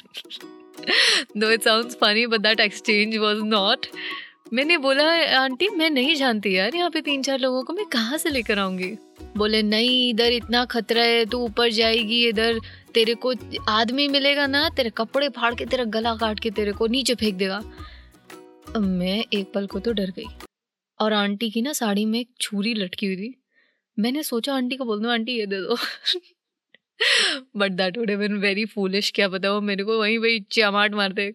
Though 1.36 1.50
it 1.50 1.62
sounds 1.62 1.94
funny 1.94 2.26
but 2.26 2.40
that 2.40 2.60
exchange 2.60 3.16
was 3.16 3.36
not 3.38 3.86
मैंने 4.52 4.76
बोला, 4.78 5.04
आंटी, 5.40 5.68
मैं 5.68 5.90
नहीं 5.90 6.14
जानती 6.14 6.56
यार, 6.56 6.74
यहाँ 6.74 6.90
पे 6.90 7.00
तीन 7.00 7.22
चार 7.22 7.38
लोगों 7.38 7.62
को 7.64 7.72
मैं 7.72 7.84
कहाँ 7.86 8.18
से 8.18 8.30
लेकर 8.30 8.58
आऊँगी? 8.58 8.90
बोले, 9.36 9.62
नहीं, 9.62 10.10
इधर 10.10 10.32
इतना 10.32 10.64
खतरा 10.64 11.02
है, 11.02 11.24
तू 11.24 11.38
ऊपर 11.38 11.70
जाएगी, 11.70 12.28
इधर 12.28 12.58
तेरे 12.94 13.14
को 13.14 13.32
आदमी 13.68 14.08
मिलेगा 14.08 14.46
ना, 14.46 14.68
तेरे 14.68 14.90
कपड़े 14.90 15.28
फाड़ 15.28 15.54
के, 15.54 15.66
तेरा 15.66 15.84
गला 15.84 16.14
काट 16.14 16.40
के 16.40 16.50
तेरे 16.50 16.72
को 16.72 16.86
नीचे 16.86 17.14
फेंक 17.14 17.34
देगा। 17.34 17.62
मैं 18.78 19.24
एक 19.32 19.52
पल 19.52 19.66
को 19.66 19.80
तो 19.80 19.92
डर 19.92 20.10
गई 20.10 20.26
और 20.98 21.12
आंटी 21.12 21.50
की 21.50 21.62
ना 21.62 21.72
साड़ी 21.72 22.04
में 22.04 22.20
एक 22.20 22.28
छुरी 22.40 22.74
लटकी 22.74 23.06
हुई 23.06 23.16
थी। 23.16 23.42
मैंने 23.98 24.22
सोचा, 24.22 24.54
आंटी 24.54 24.76
को 24.76 24.84
बोल 24.84 25.00
दो, 25.00 25.08
आंटी, 25.08 25.32
ये 25.32 25.46
दे 25.46 25.60
दो। 25.60 25.76
But 27.56 27.72
that 27.72 27.98
would 27.98 28.10
have 28.10 28.22
very 28.22 28.64
foolish 28.64 29.10
क्या 29.10 29.28
पता 29.28 29.52
वो 29.52 29.60
मेरे 29.60 29.84
को 29.84 30.00
वहीं 30.00 30.18
वही 30.18 30.40
चमाट 30.40 30.94
मारते। 30.94 31.30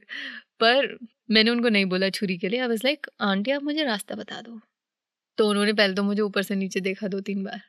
पर 0.60 0.98
मैंने 1.30 1.52
उनको 1.52 1.70
नहीं 1.70 1.86
बोला 1.86 2.10
छुरी 2.10 2.38
के 2.38 2.50
लिए। 2.50 2.60
आई 2.60 2.68
वाज 2.68 2.82
लाइक 2.86 3.08
आंटी, 3.22 3.52
आप 3.52 3.64
मुझे 3.64 3.84
रास्ता 3.84 4.16
बता 4.16 4.42
दो। 4.42 4.60
तो 5.38 5.48
उन्होंने 5.50 5.74
पहले 5.74 5.94
तो 5.94 6.04
मुझे 6.04 6.22
ऊपर 6.22 6.44
से 6.44 6.56
नीचे 6.56 6.80
देखा 6.82 7.08
दो 7.08 7.20
तीन 7.22 7.44
बार। 7.44 7.62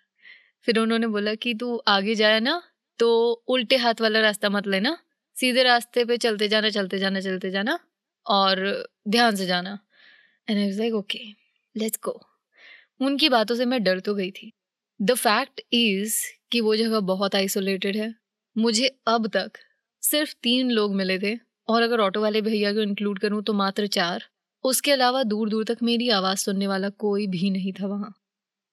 फिर 0.67 0.79
उन्होंने 0.79 1.07
बोला 1.07 1.35
कि, 1.35 1.55
तू 1.55 1.77
आगे 1.89 2.15
जाए 2.15 2.41
ना 2.41 2.63
तो 2.99 3.09
उल्टे 3.49 3.77
हाथ 3.77 4.01
वाला 4.01 4.21
रास्ता 4.21 4.49
मत 4.51 4.67
लेना। 4.67 4.97
सीधे 5.37 5.63
रास्ते 5.63 6.05
पे 6.05 6.17
चलते 6.19 6.49
जाना 6.49 6.71
चलते 6.71 6.99
जाना 6.99 7.21
चलते 7.21 7.51
जाना 7.51 7.79
और 8.27 8.61
ध्यान 9.09 9.37
से 9.37 9.47
जाना। 9.47 9.79
And 10.49 10.59
I 10.61 10.71
like 10.73 10.95
okay 10.95 11.21
let's 11.75 12.01
go 12.05 12.21
उनकी 13.01 13.29
बातों 13.29 13.57
से 13.57 13.65
मैं 13.67 13.83
डर 13.85 14.01
तो 14.01 14.15
गई 14.15 14.31
थी। 14.33 14.53
द 15.01 15.15
फैक्ट 15.15 15.61
इज़ 15.73 16.17
कि 16.53 16.61
वो 16.61 16.77
जगह 16.77 17.01
बहुत 17.03 17.35
आइसोलेटेड 17.35 17.97
है। 17.97 18.15
मुझे 18.57 18.89
अब 19.09 19.29
तक 19.29 19.53
सिर्फ़ 20.03 20.35
तीन 20.43 20.71
लोग 20.71 20.95
मिले 20.97 21.19
थे। 21.19 21.37
और 21.69 21.83
अगर 21.83 22.01
ऑटो 22.01 22.21
वाले 22.21 22.41
भैया 22.41 22.73
को 22.73 22.81
इंक्लूड 22.81 23.19
करूँ 23.19 23.43
तो 23.43 23.53
मात्र 23.53 23.87
चार। 23.87 24.25
उसके 24.65 24.93
अलावा 24.93 25.23
दूर 25.23 25.49
दूर 25.49 25.65
तक 25.65 25.79
मेरी 25.83 26.09
आवाज़ 26.09 26.39
सुनने 26.39 26.67
वाला 26.67 26.89
कोई 26.89 27.27
भी 27.27 27.51
नहीं 27.51 27.73
था 27.73 27.87
वहाँ। 27.87 28.15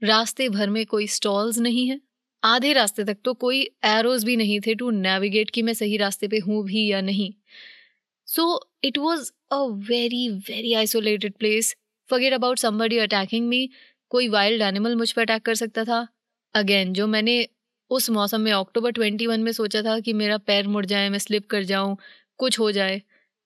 रास्ते 0.02 0.50
भर 0.50 0.70
में 0.70 0.86
कोई 0.86 1.08
स्टॉल्स 1.08 1.58
नहीं 1.60 1.88
है। 1.88 2.00
आधे 2.44 2.74
रास्ते 2.74 3.04
तक 3.04 3.18
तो 3.26 3.34
कोई 3.34 3.62
एरोज 3.86 4.24
भी 4.24 4.36
नहीं 4.36 4.60
थे 4.60 4.76
टू 4.76 4.90
नेविगेट 4.92 5.50
कि 5.50 5.62
मैं 5.62 5.74
सही 5.74 5.98
रास्ते 5.98 6.28
पे 6.28 6.40
हूँ 6.40 6.64
भी 6.66 6.86
या 6.88 7.02
नहीं। 7.02 7.32
So 8.28 8.46
it 8.84 8.98
was 8.98 9.32
a 9.52 9.58
very 9.90 10.28
very 10.30 10.74
isolated 10.74 11.34
place 11.34 11.76
forget 12.10 12.34
about 12.34 12.60
somebody 12.60 12.98
attacking 12.98 13.48
me 13.48 13.70
कोई 14.12 14.28
वाइल्ड 14.30 14.62
एनिमल 14.62 14.96
मुझ 14.96 15.12
पर 15.12 15.22
अटैक 15.22 15.46
कर 15.46 15.56
सकता 15.56 15.84
था। 15.86 16.08
अगेन 16.56 16.94
जो 16.94 17.08
मैंने 17.08 17.48
उस 17.92 18.10
मौसम 18.10 18.42
में 18.42 18.52
अक्टूबर 18.52 18.92
ट्वेंटी 18.92 19.28
वन 19.28 19.40
में 19.40 19.52
सोचा 19.52 19.82
था 19.82 20.00
कि 20.00 20.14
मेरा 20.14 20.38
पैर 20.40 20.68
मुड़ 20.68 20.86
जाए, 20.86 21.10
मैं 21.10 21.20
स्लिप 21.20 21.48
कर 21.48 21.64
जाऊँ 21.64 21.98
कुछ 22.42 22.60
हो 22.60 22.72
जाए 22.72 23.02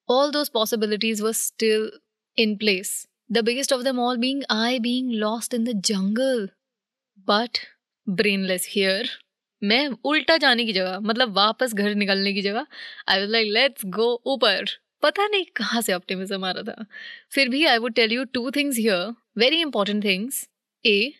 all 0.08 0.30
those 0.30 0.48
possibilities 0.48 1.20
were 1.20 1.32
still 1.32 1.90
in 2.38 2.56
place 2.56 3.08
the 3.32 3.38
biggest 3.38 3.72
of 3.72 3.82
them 3.82 4.00
all 4.00 4.16
being 4.16 4.42
I 4.50 4.78
being 4.78 5.10
lost 5.10 5.54
in 5.54 5.64
the 5.64 5.80
jungle 5.82 6.48
but 7.18 7.58
brainless 8.08 8.68
here 8.70 9.08
मैं 9.62 9.88
उल्टा 10.04 10.36
जाने 10.36 10.64
की 10.64 10.72
जगह 10.72 11.00
मतलब 11.00 11.32
वापस 11.32 11.74
घर 11.74 11.94
निकलने 11.94 12.32
की 12.32 12.42
जगह 12.42 12.66
I 13.08 13.20
was 13.20 13.30
like 13.30 13.52
let's 13.52 13.82
go 13.86 14.22
ऊपर 14.26 14.64
पता 15.02 15.26
नहीं 15.28 15.44
कहाँ 15.56 15.82
से 15.82 15.92
ऑप्टिमिज्म 15.92 16.44
आ 16.44 16.50
रहा 16.50 16.62
था। 16.62 16.84
फिर 17.30 17.48
भी 17.48 17.64
I 17.64 17.78
would 17.78 17.94
tell 17.94 18.12
you 18.12 18.24
two 18.24 18.50
things 18.50 18.78
here 18.78 19.14
very 19.38 19.60
important 19.60 20.04
things 20.04 20.48
uh 20.86 21.12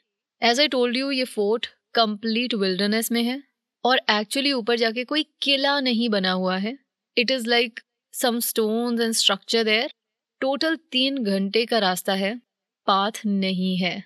as 0.43 0.61
I 0.61 0.69
told 0.69 0.97
you 0.97 1.11
ये 1.11 1.25
फोर्ट 1.25 1.67
कंप्लीट 1.95 2.55
विल्डरनेस 2.55 3.13
में 3.13 3.23
है 3.23 3.43
और 3.85 4.01
एक्चुअली 4.11 4.53
ऊपर 4.53 4.77
जाके 4.77 5.05
कोई 5.05 5.27
किला 5.43 5.79
नहीं 5.81 6.09
बना 6.09 6.33
हुआ 6.33 6.57
है। 6.57 6.86
It 7.17 7.31
is 7.31 7.49
like 7.49 7.81
some 8.15 8.39
stones 8.41 9.01
and 9.01 9.13
structure 9.15 9.65
there 9.65 9.91
total 10.41 10.77
तीन 10.93 11.23
घंटे 11.25 11.65
का 11.67 11.79
रास्ता 11.79 12.15
है। 12.15 12.35
पाथ 12.87 13.21
नहीं 13.27 13.77
है। 13.79 14.03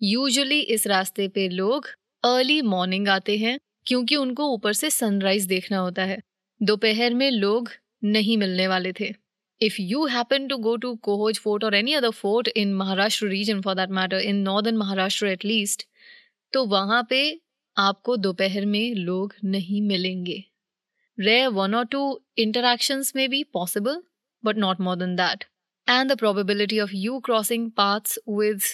यूजुअली 0.00 0.60
इस 0.60 0.86
रास्ते 0.86 1.28
पे 1.28 1.48
लोग 1.48 1.86
अर्ली 2.24 2.60
मॉर्निंग 2.64 3.08
आते 3.08 3.36
हैं, 3.38 3.58
क्योंकि 3.86 4.16
उनको 4.16 4.46
ऊपर 4.54 4.72
से 4.72 4.90
सनराइज 4.90 5.46
देखना 5.46 5.78
होता 5.78 6.04
है। 6.04 6.18
दोपहर 6.60 7.14
में 7.14 7.30
लोग 7.30 7.68
नहीं 8.04 8.36
मिलने 8.38 8.66
वाले 8.68 8.92
थे। 8.92 9.12
If 9.60 9.76
you 9.80 10.04
happen 10.06 10.46
to 10.48 10.56
go 10.58 10.76
to 10.76 10.94
Kohoj 11.02 11.38
fort 11.38 11.64
और 11.64 11.74
any 11.74 11.92
other 11.94 12.10
fort 12.12 12.48
in 12.48 12.74
Maharashtra 12.74 13.26
region 13.26 13.60
for 13.62 13.74
that 13.74 13.90
matter 13.90 14.20
in 14.20 14.36
northern 14.42 14.76
Maharashtra 14.76 15.26
at least 15.26 15.86
तो 16.52 16.64
वहाँ 16.66 17.06
पे 17.10 17.20
आपको 17.76 18.16
दोपहर 18.16 18.66
में 18.66 18.94
लोग 18.94 19.34
नहीं 19.44 19.80
मिलेंगे। 19.82 20.42
रे 21.17 21.45
वन 21.59 21.75
और 21.75 21.85
टू 21.91 22.03
इंटरक्शंस 22.45 23.15
में 23.15 23.29
be 23.29 23.43
possible 23.53 24.01
but 24.43 24.57
not 24.57 24.81
more 24.81 24.95
than 24.97 25.15
that 25.15 25.45
and 25.87 26.11
the 26.11 26.15
probability 26.19 26.77
of 26.81 26.91
you 26.97 27.15
crossing 27.27 27.63
paths 27.79 28.19
with 28.33 28.67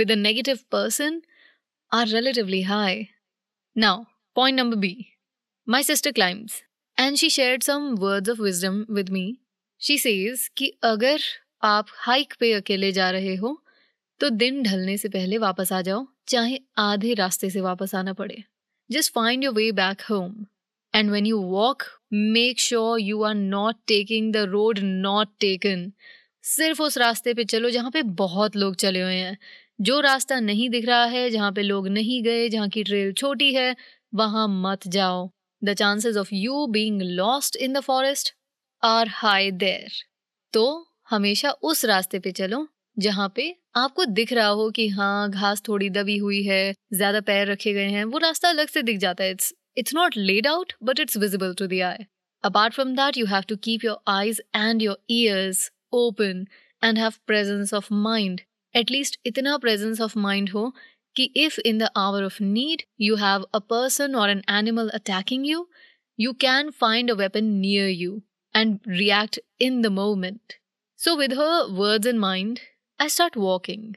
with 0.00 0.12
a 0.12 0.16
negative 0.18 0.60
person 0.74 1.16
are 1.92 2.04
relatively 2.10 2.60
high. 2.68 3.08
Now, 3.76 3.94
Point 4.36 4.56
number 4.56 4.76
B. 4.76 5.08
My 5.68 5.82
sister 5.82 6.10
climbs 6.10 6.62
and 6.98 7.18
she 7.18 7.28
shared 7.28 7.62
some 7.62 7.96
words 7.96 8.30
of 8.30 8.38
wisdom 8.38 8.86
with 8.88 9.10
me. 9.10 9.40
She 9.80 9.98
says 9.98 10.48
कि 10.56 10.72
अगर 10.84 11.20
आप 11.64 11.86
hike 11.96 12.34
पे 12.40 12.52
अकेले 12.52 12.90
जा 12.92 13.10
रहे 13.10 13.34
हो 13.36 13.56
तो 14.20 14.30
दिन 14.30 14.62
ढलने 14.62 14.96
से 14.98 15.08
पहले 15.08 15.38
वापस 15.38 15.72
आ 15.72 15.80
जाओ 15.82 16.06
चाहे 16.28 16.58
आधे 16.78 17.12
रास्ते 17.14 17.50
से 17.50 17.60
वापस 17.60 17.94
आना 17.94 18.12
पड़े 18.20 18.42
just 18.90 19.12
find 19.14 19.44
your 19.44 19.54
way 19.54 19.70
back 19.82 20.02
home 20.10 20.34
And 20.93 21.11
when 21.11 21.25
you 21.25 21.41
walk 21.41 21.83
make 22.13 22.59
sure 22.59 22.99
you 22.99 23.23
are 23.23 23.35
not 23.35 23.75
taking 23.87 24.31
the 24.33 24.37
road 24.49 24.79
not 24.83 25.29
taken 25.39 25.91
सिर्फ़ 26.43 26.81
उस 26.81 26.97
रास्ते 26.97 27.33
पे 27.33 27.43
चलो 27.45 27.69
जहाँ 27.69 27.91
पे 27.91 28.01
बहुत 28.15 28.55
लोग 28.55 28.75
चले 28.75 29.01
हुए 29.01 29.13
हैं। 29.13 29.37
जो 29.81 29.99
रास्ता 29.99 30.39
नहीं 30.39 30.69
दिख 30.69 30.85
रहा 30.85 31.05
है, 31.05 31.29
जहाँ 31.29 31.51
पे 31.51 31.61
लोग 31.61 31.87
नहीं 31.87 32.21
गए, 32.23 32.47
जहाँ 32.49 32.69
की 32.69 32.83
ट्रेल 32.83 33.11
छोटी 33.13 33.53
है, 33.53 33.75
वहाँ 34.15 34.47
मत 34.51 34.87
जाओ। 34.87 35.29
The 35.61 35.73
chances 35.73 36.17
of 36.17 36.29
you 36.33 36.65
being 36.67 37.01
lost 37.01 37.55
in 37.55 37.73
the 37.73 37.79
forest 37.79 38.33
are 38.83 39.07
high 39.11 39.51
there 39.53 39.91
तो 40.53 40.65
हमेशा 41.09 41.51
उस 41.51 41.85
रास्ते 41.85 42.19
पे 42.19 42.31
चलो, 42.31 42.67
जहाँ 42.97 43.31
पे 43.35 43.55
आपको 43.75 44.05
दिख 44.05 44.33
रहा 44.33 44.47
हो 44.49 44.69
कि 44.71 44.87
हाँ 44.89 45.29
घास 45.31 45.61
थोड़ी 45.67 45.89
दबी 45.89 46.17
हुई 46.17 46.43
है, 46.43 46.73
ज़्यादा 46.93 47.21
पैर 47.21 47.47
रखे 47.51 47.73
गए 47.73 47.89
हैं, 47.89 48.03
वो 48.05 48.17
रास्ता 48.17 48.49
अलग 48.49 48.67
से 48.67 48.81
दिख 48.83 48.97
जाता 48.97 49.23
है। 49.23 49.31
It's 49.31 49.53
It's 49.76 49.94
not 49.94 50.16
laid 50.16 50.46
out 50.46 50.72
but 50.82 51.00
it's 51.00 51.16
visible 51.16 51.54
to 51.58 51.66
the 51.66 51.80
eye 51.82 52.06
apart 52.44 52.74
from 52.74 52.94
that 52.96 53.18
you 53.18 53.26
have 53.26 53.42
to 53.48 53.56
keep 53.64 53.84
your 53.84 53.98
eyes 54.10 54.42
and 54.56 54.82
your 54.82 54.98
ears 55.10 55.70
open 55.92 56.46
and 56.82 56.98
have 56.98 57.12
presence 57.26 57.74
of 57.74 57.92
mind 57.92 58.40
at least 58.74 59.18
इतना 59.26 59.56
presence 59.58 60.00
of 60.00 60.16
mind 60.16 60.50
हो 60.50 60.72
कि 61.16 61.30
if 61.36 61.58
in 61.58 61.78
the 61.78 61.88
hour 61.96 62.24
of 62.24 62.40
need 62.42 62.82
you 63.00 63.16
have 63.16 63.46
a 63.54 63.58
person 63.70 64.14
और 64.14 64.30
an 64.30 64.42
animal 64.50 64.88
attacking 64.90 65.46
you 65.46 65.66
you 66.18 66.34
can 66.34 66.70
find 66.72 67.10
a 67.10 67.16
weapon 67.16 67.60
near 67.60 67.88
you 67.88 68.22
and 68.54 68.80
react 68.86 69.38
in 69.58 69.80
the 69.82 69.90
moment. 69.90 70.58
So, 70.98 71.16
with 71.16 71.32
her 71.32 71.68
words 71.70 72.06
in 72.06 72.18
mind, 72.18 72.60
I 73.00 73.08
start 73.08 73.36
walking. 73.38 73.94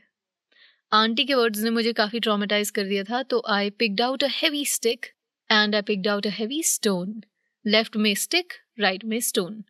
Aunty 0.91 1.23
के 1.25 1.33
words 1.33 1.59
ने 1.59 1.69
मुझे 1.69 1.91
काफ़ी 1.93 2.19
traumatise 2.19 2.69
कर 2.71 2.83
दिया 2.83 3.03
था 3.03 3.21
तो 3.23 3.41
I 3.49 3.69
picked 3.79 4.01
out 4.01 4.23
a 4.23 4.27
heavy 4.31 4.63
stick 4.65 5.05
and 5.50 5.74
I 5.74 5.82
picked 5.82 6.08
out 6.08 6.26
a 6.26 6.30
heavy 6.30 6.62
stone 6.62 7.20
left 7.64 7.96
में 7.96 8.14
stick 8.14 8.52
right 8.80 9.04
में 9.04 9.20
stone 9.20 9.62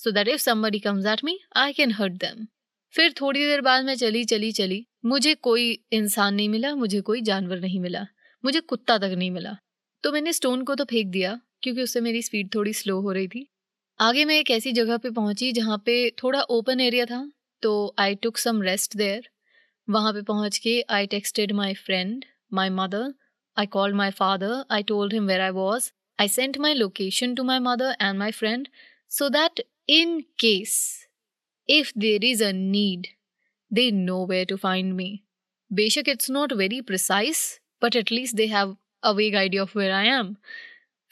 so 0.00 0.10
that 0.10 0.28
if 0.28 0.40
somebody 0.40 0.78
comes 0.78 1.06
at 1.06 1.24
me 1.24 1.38
I 1.56 1.72
can 1.72 1.92
hurt 1.92 2.12
them 2.20 2.46
फिर 2.94 3.12
थोड़ी 3.12 3.40
देर 3.40 3.60
बाद 3.60 3.84
मैं 3.84 3.94
चली 3.94 4.24
चली 4.24 4.50
चली। 4.52 4.84
मुझे 5.04 5.34
कोई 5.34 5.70
इंसान 5.92 6.34
नहीं 6.34 6.48
मिला, 6.48 6.74
मुझे 6.74 7.00
कोई 7.00 7.20
जानवर 7.20 7.60
नहीं 7.60 7.80
मिला। 7.80 8.06
मुझे 8.44 8.60
कुत्ता 8.60 8.96
तक 8.98 9.14
नहीं 9.18 9.30
मिला। 9.30 9.56
तो 10.04 10.12
मैंने 10.12 10.32
स्टोन 10.32 10.62
को 10.64 10.74
तो 10.74 10.84
फेंक 10.84 11.06
दिया, 11.06 11.40
क्योंकि 11.62 11.82
उससे 11.82 12.00
मेरी 12.00 12.22
स्पीड 12.22 12.54
थोड़ी 12.54 12.72
स्लो 12.72 13.00
हो 13.00 13.12
रही 13.12 13.28
थी। 13.28 13.46
आगे 14.00 14.24
मैं 14.24 14.38
एक 14.38 14.50
ऐसी 14.50 14.72
जगह 14.72 14.96
पे 14.96 15.10
पहुँची 15.10 15.50
जहाँ 15.52 15.82
पे 15.86 15.98
थोड़ा 16.22 16.40
ओपन 16.50 16.80
एरिया 16.80 17.04
था 17.06 17.30
तो 17.62 17.94
I 17.98 18.14
took 18.14 18.36
some 18.38 18.62
rest 18.62 18.96
there 18.96 19.28
वहाँ 19.88 20.12
पे 20.12 20.22
पहुँच 20.22 20.58
के 20.58 20.80
I 20.90 21.06
texted 21.06 21.52
my 21.52 21.74
friend 21.74 22.24
my 22.52 22.70
mother 22.70 23.12
I 23.58 23.66
called 23.66 23.96
my 23.96 24.10
father 24.10 24.64
I 24.70 24.82
told 24.82 25.14
him 25.14 25.26
where 25.26 25.40
I 25.40 25.50
was 25.50 25.90
I 26.20 26.28
sent 26.28 26.58
my 26.58 26.74
location 26.74 27.34
to 27.34 27.44
my 27.44 27.58
mother 27.58 27.96
and 28.02 28.18
my 28.18 28.30
friend 28.30 28.68
so 29.10 29.28
that 29.28 29.64
in 29.88 30.20
case 30.20 30.78
if 31.68 31.88
there 31.94 32.20
is 32.22 32.40
a 32.40 32.52
need, 32.52 33.08
they 33.70 33.90
know 33.90 34.20
where 34.28 34.46
to 34.46 34.56
find 34.60 34.94
me. 35.00 35.08
बेशक 35.70 36.08
it's 36.08 36.30
not 36.30 36.52
very 36.52 36.80
precise 36.80 37.38
but 37.82 37.96
at least 37.96 38.36
they 38.36 38.46
have 38.46 38.76
a 39.02 39.10
vague 39.10 39.36
idea 39.36 39.62
of 39.62 39.78
where 39.78 39.92
I 39.92 40.06
am 40.08 40.34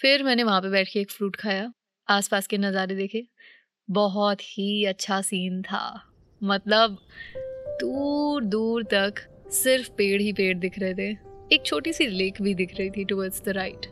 फिर 0.01 0.23
मैंने 0.23 0.43
वहाँ 0.43 0.61
पे 0.61 0.71
बैठ 0.71 0.89
के 0.93 1.01
एक 1.01 1.11
fruit 1.11 1.37
खाया। 1.37 1.73
आसपास 2.09 2.47
के 2.47 2.59
नज़ारे 2.59 2.95
देखे। 2.95 3.27
बहुत 3.91 4.43
ही 4.43 4.85
अच्छा 4.85 5.21
सीन 5.23 5.63
था। 5.63 5.85
मतलब 6.43 6.99
दूर 7.83 8.45
दूर 8.45 8.85
तक 8.85 9.15
सिर्फ़ 9.53 9.91
पेड़ 9.91 10.21
ही 10.23 10.33
पेड़ 10.33 10.57
दिख 10.59 10.79
रहे 10.79 10.95
थे। 10.95 11.26
एक 11.53 11.65
छोटी 11.67 11.93
सी 11.93 12.07
लेक 12.07 12.41
भी 12.43 12.55
दिख 12.55 12.75
रही 12.79 12.91
थी 12.91 13.05
टुवर्ड्स 13.05 13.43
द 13.45 13.49
राइट 13.49 13.87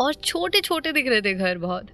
और 0.00 0.14
छोटे 0.14 0.60
छोटे 0.60 0.92
दिख 0.92 1.08
रहे 1.08 1.20
थे 1.20 1.32
घर 1.34 1.58
बहुत। 1.58 1.86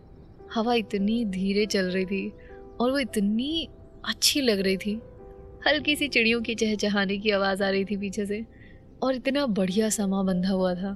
हवा 0.55 0.75
इतनी 0.75 1.25
धीरे 1.25 1.67
चल 1.67 1.91
रही 1.91 2.05
थी 2.07 2.33
और 2.81 2.91
वो 2.91 2.99
इतनी 2.99 3.69
अच्छी 4.05 4.41
लग 4.41 4.61
रही 4.61 4.77
थी। 4.77 5.01
हल्की 5.67 5.97
सी 5.97 6.09
चिड़ियों 6.09 6.41
की 6.43 6.55
चहचहाने 6.55 7.19
की 7.19 7.31
आवाज़ 7.31 7.63
आ 7.63 7.69
रही 7.71 7.85
थी 7.85 7.97
पीछे 7.97 8.25
से 8.27 8.45
और 9.03 9.15
इतना 9.15 9.47
बढ़िया 9.47 9.89
समा 9.89 10.23
बंधा 10.23 10.51
हुआ 10.51 10.75
था। 10.75 10.93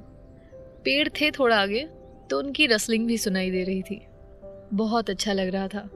पेड़ 0.84 1.08
थे 1.08 1.30
थोड़ा 1.30 1.56
आगे 1.56 1.86
तो 2.30 2.38
उनकी 2.38 2.66
रसलिंग 2.66 3.06
भी 3.06 3.18
सुनाई 3.18 3.50
दे 3.50 3.62
रही 3.64 3.82
थी। 3.82 4.00
बहुत 4.74 5.10
अच्छा 5.10 5.32
लग 5.32 5.48
रहा 5.48 5.68
था। 5.68 5.88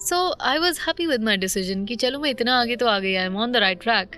So 0.00 0.16
I 0.40 0.58
was 0.58 0.80
happy 0.80 1.06
with 1.06 1.22
my 1.22 1.36
decision 1.36 1.84
कि 1.84 1.96
चलो 1.96 2.18
मैं 2.18 2.30
इतना 2.30 2.60
आगे 2.60 2.76
तो 2.76 2.86
आ 2.86 2.98
गई 2.98 3.14
I 3.14 3.26
am 3.26 3.36
on 3.36 3.52
the 3.52 3.56
right 3.56 3.82
track 3.82 4.16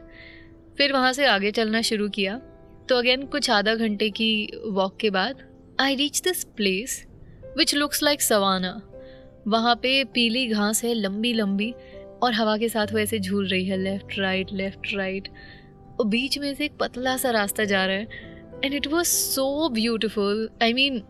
फिर 0.79 0.93
वहाँ 0.93 1.13
से 1.13 1.27
आगे 1.27 1.51
चलना 1.51 1.83
शुरू 1.83 2.09
किया। 2.09 2.41
तो 2.89 2.97
अगेन 2.99 3.27
कुछ 3.27 3.51
आधा 3.51 3.75
घंटे 3.75 4.11
की 4.11 4.51
वॉक 4.67 4.97
के 4.97 5.11
बाद 5.11 5.37
I 5.81 5.95
reach 5.95 6.21
this 6.21 6.45
place 6.45 7.05
which 7.59 7.75
looks 7.75 8.03
like 8.03 8.23
savanna 8.23 8.81
वहाँ 9.49 9.75
पे 9.77 10.05
पीली 10.05 10.47
घास 10.47 10.85
है, 10.85 10.95
लंबी 10.95 11.33
लंबी, 11.33 11.75
और 12.23 12.33
हवा 12.33 12.57
के 12.57 12.69
साथ 12.69 12.87
वो 12.93 12.99
ऐसे 12.99 13.19
झूल 13.19 13.49
रही 13.49 13.65
है 13.65 13.77
लेफ़्ट 13.77 14.19
राइट 14.19 14.53
लेफ़्ट 14.53 14.95
राइट 14.95 15.29
और 16.01 16.07
बीच 16.07 16.39
में 16.39 16.55
से 16.55 16.65
एक 16.65 16.73
पतला 16.81 17.17
सा 17.17 17.31
रास्ता 17.31 17.65
जा 17.65 17.85
रहा 17.87 17.97
है 17.97 18.09
and 18.65 18.75
it 18.75 18.87
was 18.87 19.07
so 19.07 19.69
beautiful 19.69 20.49
I 20.63 20.73
mean 20.73 21.03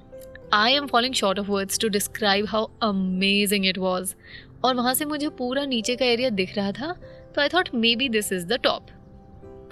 I 0.52 0.72
am 0.72 0.86
following 0.86 1.14
short 1.14 1.38
of 1.38 1.46
words 1.46 1.78
to 1.78 1.88
describe 1.88 2.46
how 2.46 2.66
amazing 2.82 3.66
it 3.66 3.78
was 3.78 4.14
और 4.64 4.74
वहाँ 4.74 4.94
से 4.94 5.04
मुझे 5.04 5.28
पूरा 5.28 5.64
नीचे 5.64 5.96
का 5.96 6.06
एरिया 6.06 6.30
दिख 6.30 6.56
रहा 6.56 6.72
था 6.72 6.92
तो 7.34 7.40
I 7.40 7.48
thought 7.48 7.68
maybe 7.96 8.08
this 8.08 8.32
is 8.32 8.46
the 8.46 8.52
top 8.52 8.86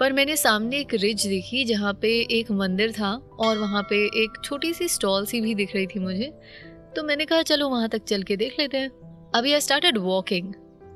पर 0.03 0.13
मैंने 0.13 0.35
सामने 0.35 0.79
एक 0.79 0.93
रिज 0.93 1.25
देखी 1.27 1.63
जहाँ 1.65 1.93
पे 2.01 2.09
एक 2.37 2.49
मंदिर 2.51 2.91
था 2.91 3.11
और 3.39 3.57
वहाँ 3.57 3.83
पे 3.89 3.97
एक 4.23 4.41
छोटी 4.43 4.73
सी 4.73 4.87
स्टॉल 4.89 5.25
सी 5.25 5.39
भी 5.41 5.53
दिख 5.55 5.75
रही 5.75 5.87
थी 5.87 5.99
मुझे 5.99 6.31
तो 6.95 7.03
मैंने 7.03 7.25
कहा 7.25 7.41
चलो 7.43 7.69
वहाँ 7.69 7.89
तक 7.89 8.03
चल 8.03 8.23
के 8.23 8.37
देख 8.37 8.59
लेते 8.59 8.77
हैं 8.77 8.89
अभी 9.35 9.53
I 9.53 9.61
started 9.61 9.97
walking 9.97 10.51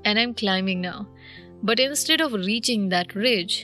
and 0.05 0.19
I'm 0.19 0.33
climbing 0.33 0.81
now. 0.81 1.07
But 1.63 1.79
instead 1.79 2.21
of 2.21 2.33
reaching 2.33 2.89
that 2.89 3.15
ridge, 3.17 3.55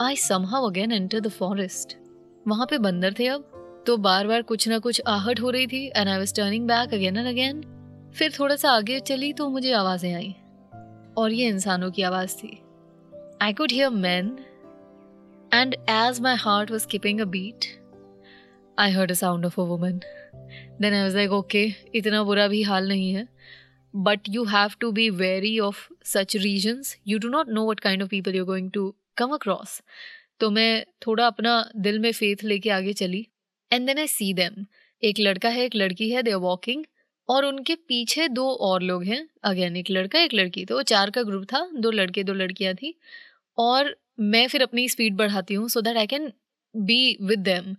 I 0.00 0.14
somehow 0.16 0.62
again 0.66 0.92
enter 0.92 1.20
the 1.20 1.32
forest. 1.32 1.94
वहाँ 2.48 2.66
पे 2.66 2.78
बंदर 2.78 3.14
थे 3.18 3.26
अब 3.26 3.44
तो 3.86 3.96
बार 3.98 4.26
बार 4.26 4.42
कुछ 4.44 4.68
ना 4.68 4.78
कुछ 4.78 5.00
आहट 5.08 5.40
हो 5.40 5.50
रही 5.50 5.66
थी 5.66 5.84
and 5.86 6.08
I 6.08 6.18
was 6.18 6.34
turning 6.34 6.66
back 6.68 6.94
again 6.94 7.16
and 7.16 7.26
again 7.26 7.60
फिर 8.14 8.32
थोड़ा 8.38 8.56
सा 8.56 8.70
आगे 8.70 8.98
चली 9.02 9.32
तो 9.32 9.48
मुझे 9.50 9.72
आवाज़ें 9.74 10.12
आई 10.14 10.34
और 11.18 11.32
ये 11.32 11.48
इंसानों 11.48 11.90
की 11.90 12.02
आवाज़ 12.02 12.36
थी 12.36 12.58
I 13.42 13.52
could 13.52 13.72
hear 13.72 13.90
man 13.90 14.36
and 15.54 15.74
as 15.74 16.20
my 16.20 16.34
heart 16.34 16.70
was 16.70 16.86
keeping 16.86 17.20
a 17.20 17.24
beat 17.24 17.64
I 18.78 18.90
heard 18.90 19.10
a 19.10 19.14
sound 19.14 19.46
of 19.46 19.60
a 19.60 19.64
woman 19.64 20.00
then 20.80 20.94
I 20.94 21.02
was 21.02 21.16
like 21.16 21.30
okay 21.30 21.72
इतना 21.94 22.22
बुरा 22.24 22.48
भी 22.48 22.62
हाल 22.62 22.88
नहीं 22.88 23.14
है, 23.14 23.28
but 23.94 24.28
you 24.28 24.44
have 24.44 24.72
to 24.78 24.88
be 24.92 25.04
wary 25.18 25.52
of 25.62 25.74
such 26.12 26.34
regions. 26.36 26.88
You 27.08 27.18
do 27.24 27.30
not 27.34 27.50
know 27.50 27.64
what 27.68 27.82
kind 27.86 28.02
of 28.02 28.08
people 28.08 28.34
you're 28.34 28.48
going 28.48 28.70
to 28.76 28.84
come 29.20 29.34
across. 29.38 29.80
तो 30.40 30.50
मैं 30.50 30.84
थोड़ा 31.06 31.26
अपना 31.26 31.70
दिल 31.76 31.98
में 31.98 32.12
फेथ 32.12 32.36
लेके 32.44 32.70
आगे 32.70 32.92
चली। 32.92 33.26
And 33.72 33.86
then 33.86 33.98
I 33.98 34.06
see 34.06 34.34
them 34.34 34.66
एक 35.02 35.18
लड़का 35.18 35.48
है, 35.48 35.64
एक 35.64 35.74
लड़की 35.74 36.10
है 36.10 36.22
दे 36.22 36.30
आर 36.30 36.36
वॉकिंग 36.36 36.84
और 37.28 37.44
उनके 37.44 37.74
पीछे 37.74 38.28
दो 38.28 38.50
और 38.50 38.82
लोग 38.82 39.04
हैं। 39.04 39.28
अगेन 39.44 39.76
एक 39.76 39.90
लड़का, 39.90 40.18
एक 40.18 40.34
लड़की। 40.34 40.64
तो 40.64 40.82
चार 40.82 41.10
का 41.10 41.22
ग्रुप 41.22 41.44
था, 41.44 41.70
दो 41.74 41.90
लड़के, 41.90 42.24
दो 42.24 42.32
लड़कियाँ 42.32 42.74
थी। 42.74 42.98
और 43.58 43.96
मैं 44.18 44.46
फिर 44.48 44.62
अपनी 44.62 44.88
स्पीड 44.88 45.16
बढ़ाती 45.16 45.54
हूँ 45.54 45.68
so 45.68 45.80
that 45.80 45.96
I 45.96 46.06
can 46.06 46.32
be 46.74 47.16
with 47.22 47.38
them 47.38 47.74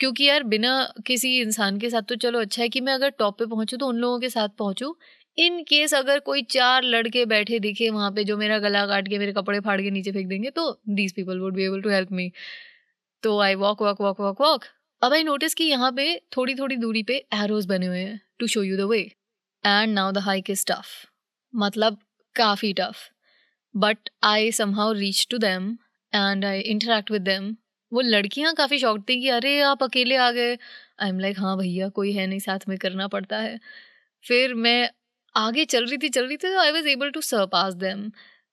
क्योंकि 0.00 0.24
यार 0.24 0.42
बिना 0.44 0.72
किसी 1.06 1.38
इंसान 1.40 1.78
के 1.78 1.90
साथ 1.90 2.02
तो 2.02 2.16
चलो 2.16 2.40
अच्छा 2.40 2.62
है 2.62 2.68
कि 2.68 2.80
मैं 2.80 2.92
अगर 2.92 3.10
टॉप 3.10 3.38
पे 3.38 3.46
पहुंचूँ 3.46 3.78
तो 3.78 3.86
उन 3.86 3.96
लोगों 3.96 4.18
के 4.20 4.28
साथ 4.30 4.48
पहुंचूँ। 4.58 4.94
इन 5.38 5.62
केस 5.62 5.94
अगर 5.94 6.18
कोई 6.18 6.42
चार 6.42 6.82
लड़के 6.84 7.24
बैठे 7.26 7.58
दिखे 7.58 7.88
वहाँ 7.90 8.10
पे 8.12 8.24
जो 8.24 8.36
मेरा 8.36 8.58
गला 8.58 8.86
काट 8.86 9.08
के, 9.08 9.18
मेरे 9.18 9.32
कपड़े 9.32 9.60
फाड़ 9.60 9.80
के 9.82 9.90
नीचे 9.90 10.12
फेंक 10.12 10.28
देंगे 10.28 10.50
तो 10.50 10.70
these 10.88 11.12
people 11.12 11.40
would 11.40 11.54
be 11.54 11.64
able 11.64 11.82
to 11.82 11.90
help 11.90 12.12
me 12.12 12.30
तो 13.22 13.38
I 13.40 13.54
walk 13.54 13.82
walk 13.82 14.00
walk 14.00 14.20
walk 14.20 14.40
walk 14.40 14.64
अब 15.02 15.12
आई 15.12 15.22
नोटिस 15.22 15.54
कि 15.54 15.64
यहाँ 15.64 15.92
पे 15.92 16.14
थोड़ी 16.36 16.54
थोड़ी 16.54 16.76
दूरी 16.76 17.02
पे 17.02 17.16
एरोज 17.34 17.66
बने 17.66 17.86
हुए 17.86 17.98
हैं 17.98 18.20
to 18.38 18.46
show 18.46 18.62
you 18.62 18.76
the 18.76 18.88
way 18.90 19.00
and 19.64 19.94
now 19.94 20.12
the 20.12 20.18
hike 20.18 20.50
is 20.50 20.64
tough 20.66 20.86
मतलब 21.54 21.98
काफ़ी 22.36 22.72
tough 22.72 23.08
but 23.74 24.08
I 24.24 24.50
somehow 24.52 24.92
reach 24.92 25.26
to 25.30 25.38
them 25.38 25.76
and 26.12 26.44
I 26.44 26.60
interact 26.62 27.10
with 27.10 27.22
them 27.22 27.56
वो 27.92 28.00
लड़कियाँ 28.00 28.52
काफ़ी 28.54 28.78
शौक 28.78 28.98
थी 29.08 29.20
कि, 29.20 29.28
अरे, 29.28 29.60
आप 29.62 29.82
अकेले 29.82 30.16
आ 30.16 30.30
गए? 30.30 30.56
आई 31.00 31.08
एम 31.08 31.18
लाइक 31.20 31.38
हाँ 31.38 31.56
भैया, 31.58 31.88
कोई 31.88 32.12
है 32.12 32.26
नहीं, 32.26 32.38
साथ 32.40 32.68
में 32.68 32.76
करना 32.78 33.06
पड़ता 33.08 33.38
है. 33.38 33.58
फिर 34.24 34.54
मैं 34.56 34.90
आगे 35.34 35.64
चल 35.66 35.86
रही 35.86 35.96
थी, 35.98 36.08
चल 36.08 36.26
रही 36.26 36.36
थी 36.36 36.48
तो 36.48 36.58
I 36.60 36.72
was 36.72 36.88
able 36.88 37.10
to 37.10 37.20
surpass 37.22 37.74
them 37.76 38.10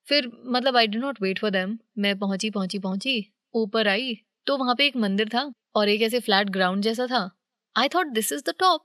फिर 0.08 0.30
मतलब 0.46 0.76
I 0.76 0.86
did 0.86 0.98
not 0.98 1.22
wait 1.22 1.38
for 1.38 1.50
them 1.50 1.78
मैं 1.98 2.18
पहुँची 2.18 2.50
पहुँची 2.50 2.78
पहुँची, 2.78 3.26
ऊपर 3.54 3.88
आई 3.88 4.16
तो 4.46 4.56
वहाँ 4.58 4.74
पे 4.74 4.86
एक 4.86 4.96
मंदिर 4.98 5.28
था 5.28 5.50
और 5.76 5.88
एक 5.88 6.02
ऐसे 6.02 6.20
फ्लैट 6.20 6.50
ग्राउंड 6.50 6.82
जैसा 6.82 7.06
था। 7.06 7.30
I 7.76 7.88
thought 7.94 8.06
this 8.08 8.32
is 8.32 8.42
the 8.46 8.54
top 8.60 8.84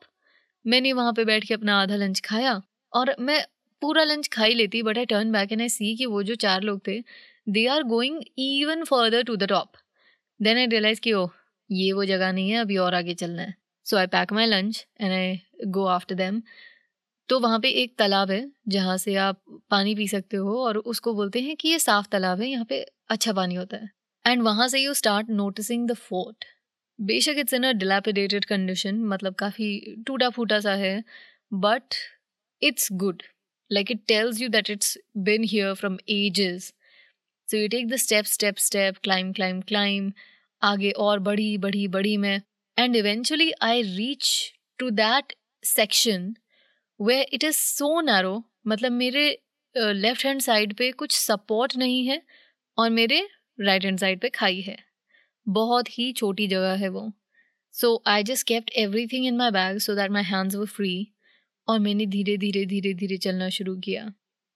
मैंने 0.65 0.93
वहाँ 0.93 1.13
पे 1.13 1.25
बैठ 1.25 1.47
के 1.47 1.53
अपना 1.53 1.81
आधा 1.81 1.95
लंच 1.97 2.21
खाया 2.25 2.61
और 2.93 3.15
मैं 3.19 3.43
पूरा 3.81 4.03
लंच 4.03 4.27
खाई 4.33 4.53
लेती 4.53 4.81
but 4.83 4.97
I 4.97 5.05
turn 5.05 5.31
back 5.31 5.51
and 5.51 5.61
I 5.61 5.69
see 5.69 5.95
कि 5.97 6.05
वो 6.05 6.23
जो 6.23 6.35
चार 6.37 6.61
लोग 6.63 6.81
थे 6.87 6.99
they 7.49 7.65
are 7.67 7.83
going 7.85 8.21
even 8.39 8.83
further 8.85 9.23
to 9.23 9.35
the 9.35 9.47
top 9.49 9.77
then 10.39 10.57
I 10.57 10.65
realise 10.67 11.01
कि 11.01 11.13
ओ 11.13 11.27
ये 11.69 11.91
वो 11.93 12.05
जगह 12.05 12.31
नहीं 12.31 12.49
है, 12.49 12.57
अभी 12.57 12.77
और 12.77 12.93
आगे 12.95 13.13
चलना 13.13 13.41
है. 13.41 13.53
So 13.85 13.97
I 13.97 14.07
pack 14.07 14.33
my 14.33 14.45
lunch 14.45 14.85
and 15.01 15.11
I 15.13 15.39
go 15.67 15.85
after 15.87 16.15
them 16.15 16.41
तो 17.29 17.39
वहाँ 17.39 17.59
पे 17.59 17.69
एक 17.83 17.95
तालाब 17.97 18.31
है, 18.31 18.51
जहाँ 18.67 18.97
से 18.97 19.15
आप 19.17 19.41
पानी 19.71 19.95
पी 19.95 20.07
सकते 20.07 20.37
हो 20.37 20.57
और 20.65 20.77
उसको 20.77 21.13
बोलते 21.13 21.41
हैं 21.41 21.55
कि 21.55 21.69
ये 21.69 21.79
साफ़ 21.79 22.07
तालाब 22.11 22.41
है, 22.41 22.47
यहाँ 22.49 22.65
पे 22.65 22.81
अच्छा 23.09 23.33
पानी 23.33 23.55
होता 23.55 23.77
है। 23.77 23.89
एंड 24.25 24.41
वहाँ 24.43 24.67
से 24.67 24.79
you 24.79 24.93
start 24.93 25.29
noticing 25.31 25.87
the 25.89 25.93
fort 25.99 26.45
बेशक 26.99 27.35
it's 27.39 27.53
in 27.53 27.63
a 27.63 27.71
dilapidated 27.73 28.45
condition 28.45 29.03
मतलब 29.05 29.33
काफ़ी 29.35 29.69
टूटा 30.07 30.29
फूटा 30.29 30.59
सा 30.59 30.73
है 30.75 31.03
but 31.61 31.95
it's 32.61 32.87
good 32.95 33.23
like, 33.71 33.91
it 33.91 34.07
tells 34.07 34.39
you 34.41 34.49
that 34.49 34.69
it's 34.69 34.97
been 35.29 35.43
here 35.43 35.75
from 35.75 35.97
ages. 36.09 36.73
So, 37.49 37.57
you 37.57 37.69
take 37.69 37.89
the 37.89 37.97
step 37.97 38.27
step 38.27 38.59
step, 38.59 39.01
climb 39.03 39.33
climb 39.33 39.63
climb, 39.73 40.11
आगे 40.61 40.89
और 41.03 41.19
बढ़ी 41.19 41.57
बढ़ी 41.57 41.87
बढ़ी 41.87 42.15
मैं। 42.17 42.41
And 42.77 42.95
eventually 42.95 43.51
I 43.63 43.81
reach 43.83 44.27
to 44.79 44.89
that 44.89 45.33
section 45.63 46.33
where 46.99 47.21
it 47.23 47.43
is 47.43 47.55
so 47.57 48.01
narrow 48.01 48.33
मतलब 48.67 48.91
मेरे 48.91 49.23
left 49.75 50.25
hand 50.25 50.41
side 50.41 50.73
पे 50.77 50.91
कुछ 50.91 51.15
सपोर्ट 51.17 51.75
नहीं 51.77 52.05
है 52.07 52.21
और 52.77 52.89
मेरे 52.89 53.21
राइट 53.59 53.85
हैंड 53.85 53.99
साइड 53.99 54.19
पे 54.21 54.29
खाई 54.29 54.61
है। 54.61 54.77
बहुत 55.47 55.89
ही 55.97 56.11
छोटी 56.13 56.47
जगह 56.47 56.75
है 56.83 56.89
वो। 56.89 57.11
So 57.73 58.01
I 58.07 58.23
just 58.23 58.47
kept 58.47 58.71
everything 59.07 59.25
in 59.27 59.37
my 59.37 59.51
bag 59.51 59.77
so 59.77 59.95
that 59.95 60.11
my 60.11 60.23
hands 60.23 60.55
वो 60.55 60.65
फ्री 60.77 60.93
और 61.71 61.79
मैंने 61.79 62.05
धीरे 62.07 62.37
धीरे 62.37 62.65
धीरे 62.67 62.93
धीरे 62.95 63.17
चलना 63.19 63.49
शुरू 63.51 63.75
किया। 63.79 64.11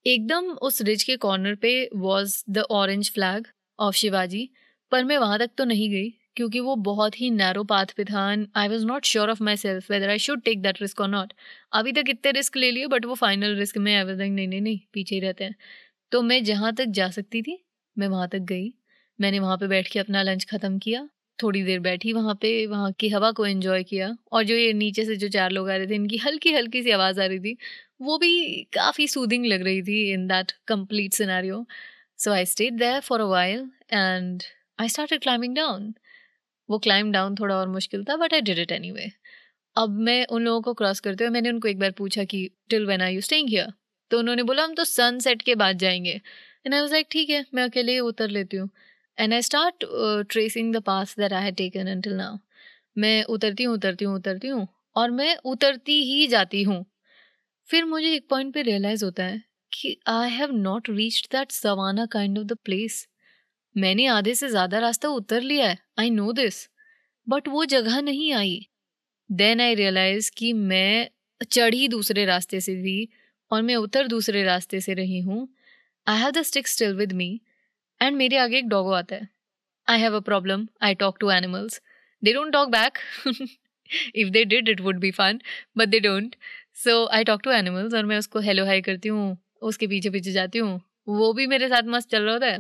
एकदम 0.06 0.50
उस 0.64 0.82
रिज 0.84 1.04
के 1.04 1.16
कॉर्नर 1.18 1.56
पे 1.58 1.74
was 1.98 2.44
the 2.50 2.66
orange 2.72 3.12
flag 3.14 3.48
of 3.80 3.96
Shivaji 3.96 4.50
पर 4.92 5.04
मैं 5.04 5.18
वहाँ 5.18 5.40
तक 5.40 5.50
तो 5.58 5.66
नहीं 5.66 5.90
गई, 5.92 6.10
क्योंकि 6.36 6.60
वो 6.60 6.76
बहुत 6.78 7.20
ही 7.22 7.30
नैरो 7.32 7.64
पाथ 7.66 7.94
पे 7.98 8.04
था 8.06 8.32
and 8.32 8.48
I 8.58 8.68
was 8.68 8.86
not 8.86 9.06
sure 9.06 9.30
of 9.32 9.44
myself 9.58 9.92
whether 9.92 10.10
I 10.10 10.20
should 10.20 10.42
take 10.44 10.62
that 10.62 10.82
risk 10.82 11.02
और 11.02 11.08
नॉट 11.10 11.34
अभी 11.74 11.92
तक 11.94 12.10
इतने 12.10 12.32
रिस्क 12.32 12.58
ले 12.58 12.72
लिए 12.72 12.88
बट 12.88 13.06
वो 13.06 13.16
फाइनल 13.16 13.56
रिस्क 13.58 13.78
में 13.80 13.94
आई 13.96 14.04
वॉज़ 14.04 14.18
नहीं 14.20 14.32
नहीं 14.40 14.62
नहीं, 14.62 14.80
पीछे 14.94 15.16
ही 15.16 15.22
रहते 15.22 15.44
हैं। 15.44 15.56
तो 16.12 16.22
मैं 16.24 16.44
जहाँ 16.44 16.74
तक 16.76 16.86
जा 16.94 17.10
सकती 17.12 17.42
थी, 17.42 17.58
मैं 17.98 18.08
वहाँ 18.10 18.28
तक 18.30 18.40
गई। 18.50 18.74
मैंने 19.20 19.40
वहाँ 19.40 19.58
पे 19.58 19.68
बैठ 19.68 19.88
के 19.90 20.00
अपना 20.00 20.22
लंच 20.24 20.46
ख़त्म 20.46 20.80
किया। 20.80 21.08
थोड़ी 21.40 21.64
देर 21.64 21.80
बैठी 21.80 22.14
वहाँ 22.14 22.36
पे, 22.42 22.66
वहाँ 22.68 22.92
की 23.00 23.10
हवा 23.10 23.32
को 23.32 23.46
एंजॉय 23.46 23.84
किया 23.84 24.16
और 24.32 24.44
जो 24.44 24.56
ये 24.56 24.74
नीचे 24.74 25.06
से 25.06 25.16
जो 25.16 25.30
चार 25.30 25.52
लोग 25.52 25.70
आ 25.70 25.76
रहे 25.76 25.88
थे, 25.88 25.96
इनकी 25.96 26.18
हल्की 26.18 26.54
हल्की 26.54 26.84
सी 26.84 26.92
आवाज़ 26.92 27.22
आ 27.22 27.26
रही 27.26 27.40
थी, 27.40 27.58
वो 28.02 28.18
भी 28.18 28.64
काफ़ी 28.74 29.08
सूदिंग 29.08 29.46
लग 29.46 29.64
रही 29.64 29.82
थी 29.84 30.02
in 30.14 30.28
that 30.28 30.52
complete 30.68 31.14
scenario 31.14 31.66
so 32.20 32.32
I 32.32 32.46
stayed 32.46 32.74
there 32.76 33.00
for 33.02 33.22
a 33.22 33.26
while 33.28 33.70
and 33.94 34.44
I 34.80 34.90
started 34.90 35.22
climbing 35.24 35.56
down 35.56 35.94
वो 36.70 36.80
क्लाइंब 36.80 37.14
डाउन 37.14 37.36
थोड़ा 37.36 37.56
और 37.58 37.68
मुश्किल 37.70 38.04
था 38.06 38.16
but 38.18 38.34
I 38.34 38.42
did 38.42 38.60
it 38.60 38.72
any 38.72 38.94
अब 39.76 39.98
मैं 40.02 40.26
उन 40.28 40.44
लोगों 40.46 40.62
को 40.62 40.74
क्रॉस 40.74 41.00
करते 41.00 41.24
हुए 41.24 41.32
मैंने 41.34 41.50
उनको 41.50 41.68
एक 41.68 41.80
बार 41.80 41.92
पूछा 41.92 42.24
कि 42.24 42.50
till 42.70 42.86
when 42.88 43.02
are 43.02 43.12
you 43.12 43.22
staying 43.22 43.50
here 43.50 43.72
तो 44.12 44.20
उन्होंने 44.20 44.44
बोला, 44.44 44.64
हम 44.64 44.74
तो 44.76 44.84
सनसेट 44.86 45.42
के 45.42 45.56
बाद 45.56 45.78
जाएँगे. 45.80 46.12
एंड 46.66 46.74
आई 46.74 46.82
वाज 46.82 46.92
लाइक 46.92 47.08
ठीक 47.12 47.30
है, 47.30 47.46
मैं 47.54 47.64
अकेले 47.64 48.00
उतर 48.02 48.30
लेती 48.30 48.58
हूँ. 48.58 48.70
And 49.18 49.34
I 49.34 49.42
start 49.42 49.86
tracing 50.30 50.74
the 50.76 50.82
paths 50.84 51.16
that 51.20 51.34
I 51.34 51.44
had 51.44 51.56
taken 51.56 51.88
until 51.88 52.14
now 52.16 52.38
मैं 52.98 53.24
उतरती 53.26 53.64
हूँ 53.64 53.74
उतरती 53.74 54.06
हूँ 54.06 54.16
उतरती 54.16 54.48
हूँ 54.48 54.68
और 54.96 55.12
मैं 55.12 55.36
उतरती 55.46 56.02
ही 56.04 56.28
जाती 56.28 56.62
हूँ। 56.64 56.86
फिर 57.70 57.86
मुझे 57.86 58.14
एक 58.16 58.28
पॉइंट 58.30 58.54
पे 58.54 58.62
रियलाइज़ 58.62 59.04
होता 59.06 59.24
है 59.24 59.42
कि 59.72 59.98
I 60.08 60.30
have 60.32 60.52
not 60.54 60.90
reached 60.90 61.28
that 61.32 61.52
savanna 61.52 62.06
kind 62.08 62.40
of 62.40 62.46
the 62.46 62.58
place 62.66 63.08
मैंने 63.76 64.06
आधे 64.08 64.36
से 64.36 64.50
ज़्यादा 64.50 64.80
रास्ता 64.80 65.10
उतर 65.10 65.42
लिया 65.42 65.68
है। 65.68 65.78
आई 66.00 66.10
नो 66.10 66.32
दिस 66.34 66.68
बट 67.28 67.48
वो 67.48 67.66
जगह 67.68 68.02
नहीं 68.02 68.32
आई। 68.34 68.60
देन 69.30 69.62
आई 69.62 69.76
रियलाइज़ 69.76 70.32
कि 70.38 70.52
मैं 70.54 71.10
चढ़ी 71.44 71.88
दूसरे 71.88 72.26
रास्ते 72.26 72.62
से 72.62 72.76
थी 72.76 73.08
और 73.52 73.62
मैं 73.62 73.76
उतर 73.78 74.08
दूसरे 74.08 74.44
रास्ते 74.44 74.82
से 74.82 74.94
रही 74.94 75.20
हूँ। 75.22 75.48
I 76.08 76.20
have 76.20 76.32
the 76.32 76.42
stick 76.44 76.68
still 76.68 76.94
with 76.96 77.14
me 77.14 77.40
and 78.02 78.16
मेरे 78.18 78.38
आगे 78.38 78.58
एक 78.58 78.68
डॉगो 78.70 78.92
आता 78.94 79.16
है। 79.16 79.28
I 79.88 80.00
have 80.00 80.16
a 80.16 80.20
problem 80.22 80.68
I 80.84 80.96
talk 80.96 81.18
to 81.20 81.30
animals 81.32 81.82
they 82.24 82.34
don't 82.34 82.52
talk 82.54 82.70
back 82.70 82.98
if 84.16 84.30
they 84.30 84.44
did 84.46 84.70
it 84.70 84.82
would 84.82 85.00
be 85.00 85.12
fun 85.12 85.40
but 85.78 85.90
they 85.90 86.00
don't 86.00 86.36
so 86.84 87.06
I 87.08 87.24
talk 87.24 87.42
to 87.44 87.52
animals 87.52 87.94
और 87.94 88.06
मैं 88.06 88.18
उसको 88.18 88.40
hello 88.40 88.66
high 88.66 88.82
करती 88.82 89.10
हूँ। 89.10 89.38
उसके 89.64 89.88
पीछे 89.88 90.10
पीछे 90.10 90.32
जाती 90.32 90.60
हूँ। 90.60 90.80
वो 91.10 91.32
भी 91.34 91.46
मेरे 91.48 91.68
साथ 91.70 91.84
मस्त 91.88 92.10
चल 92.10 92.24
रहा 92.24 92.34
होता 92.34 92.48
है। 92.48 92.60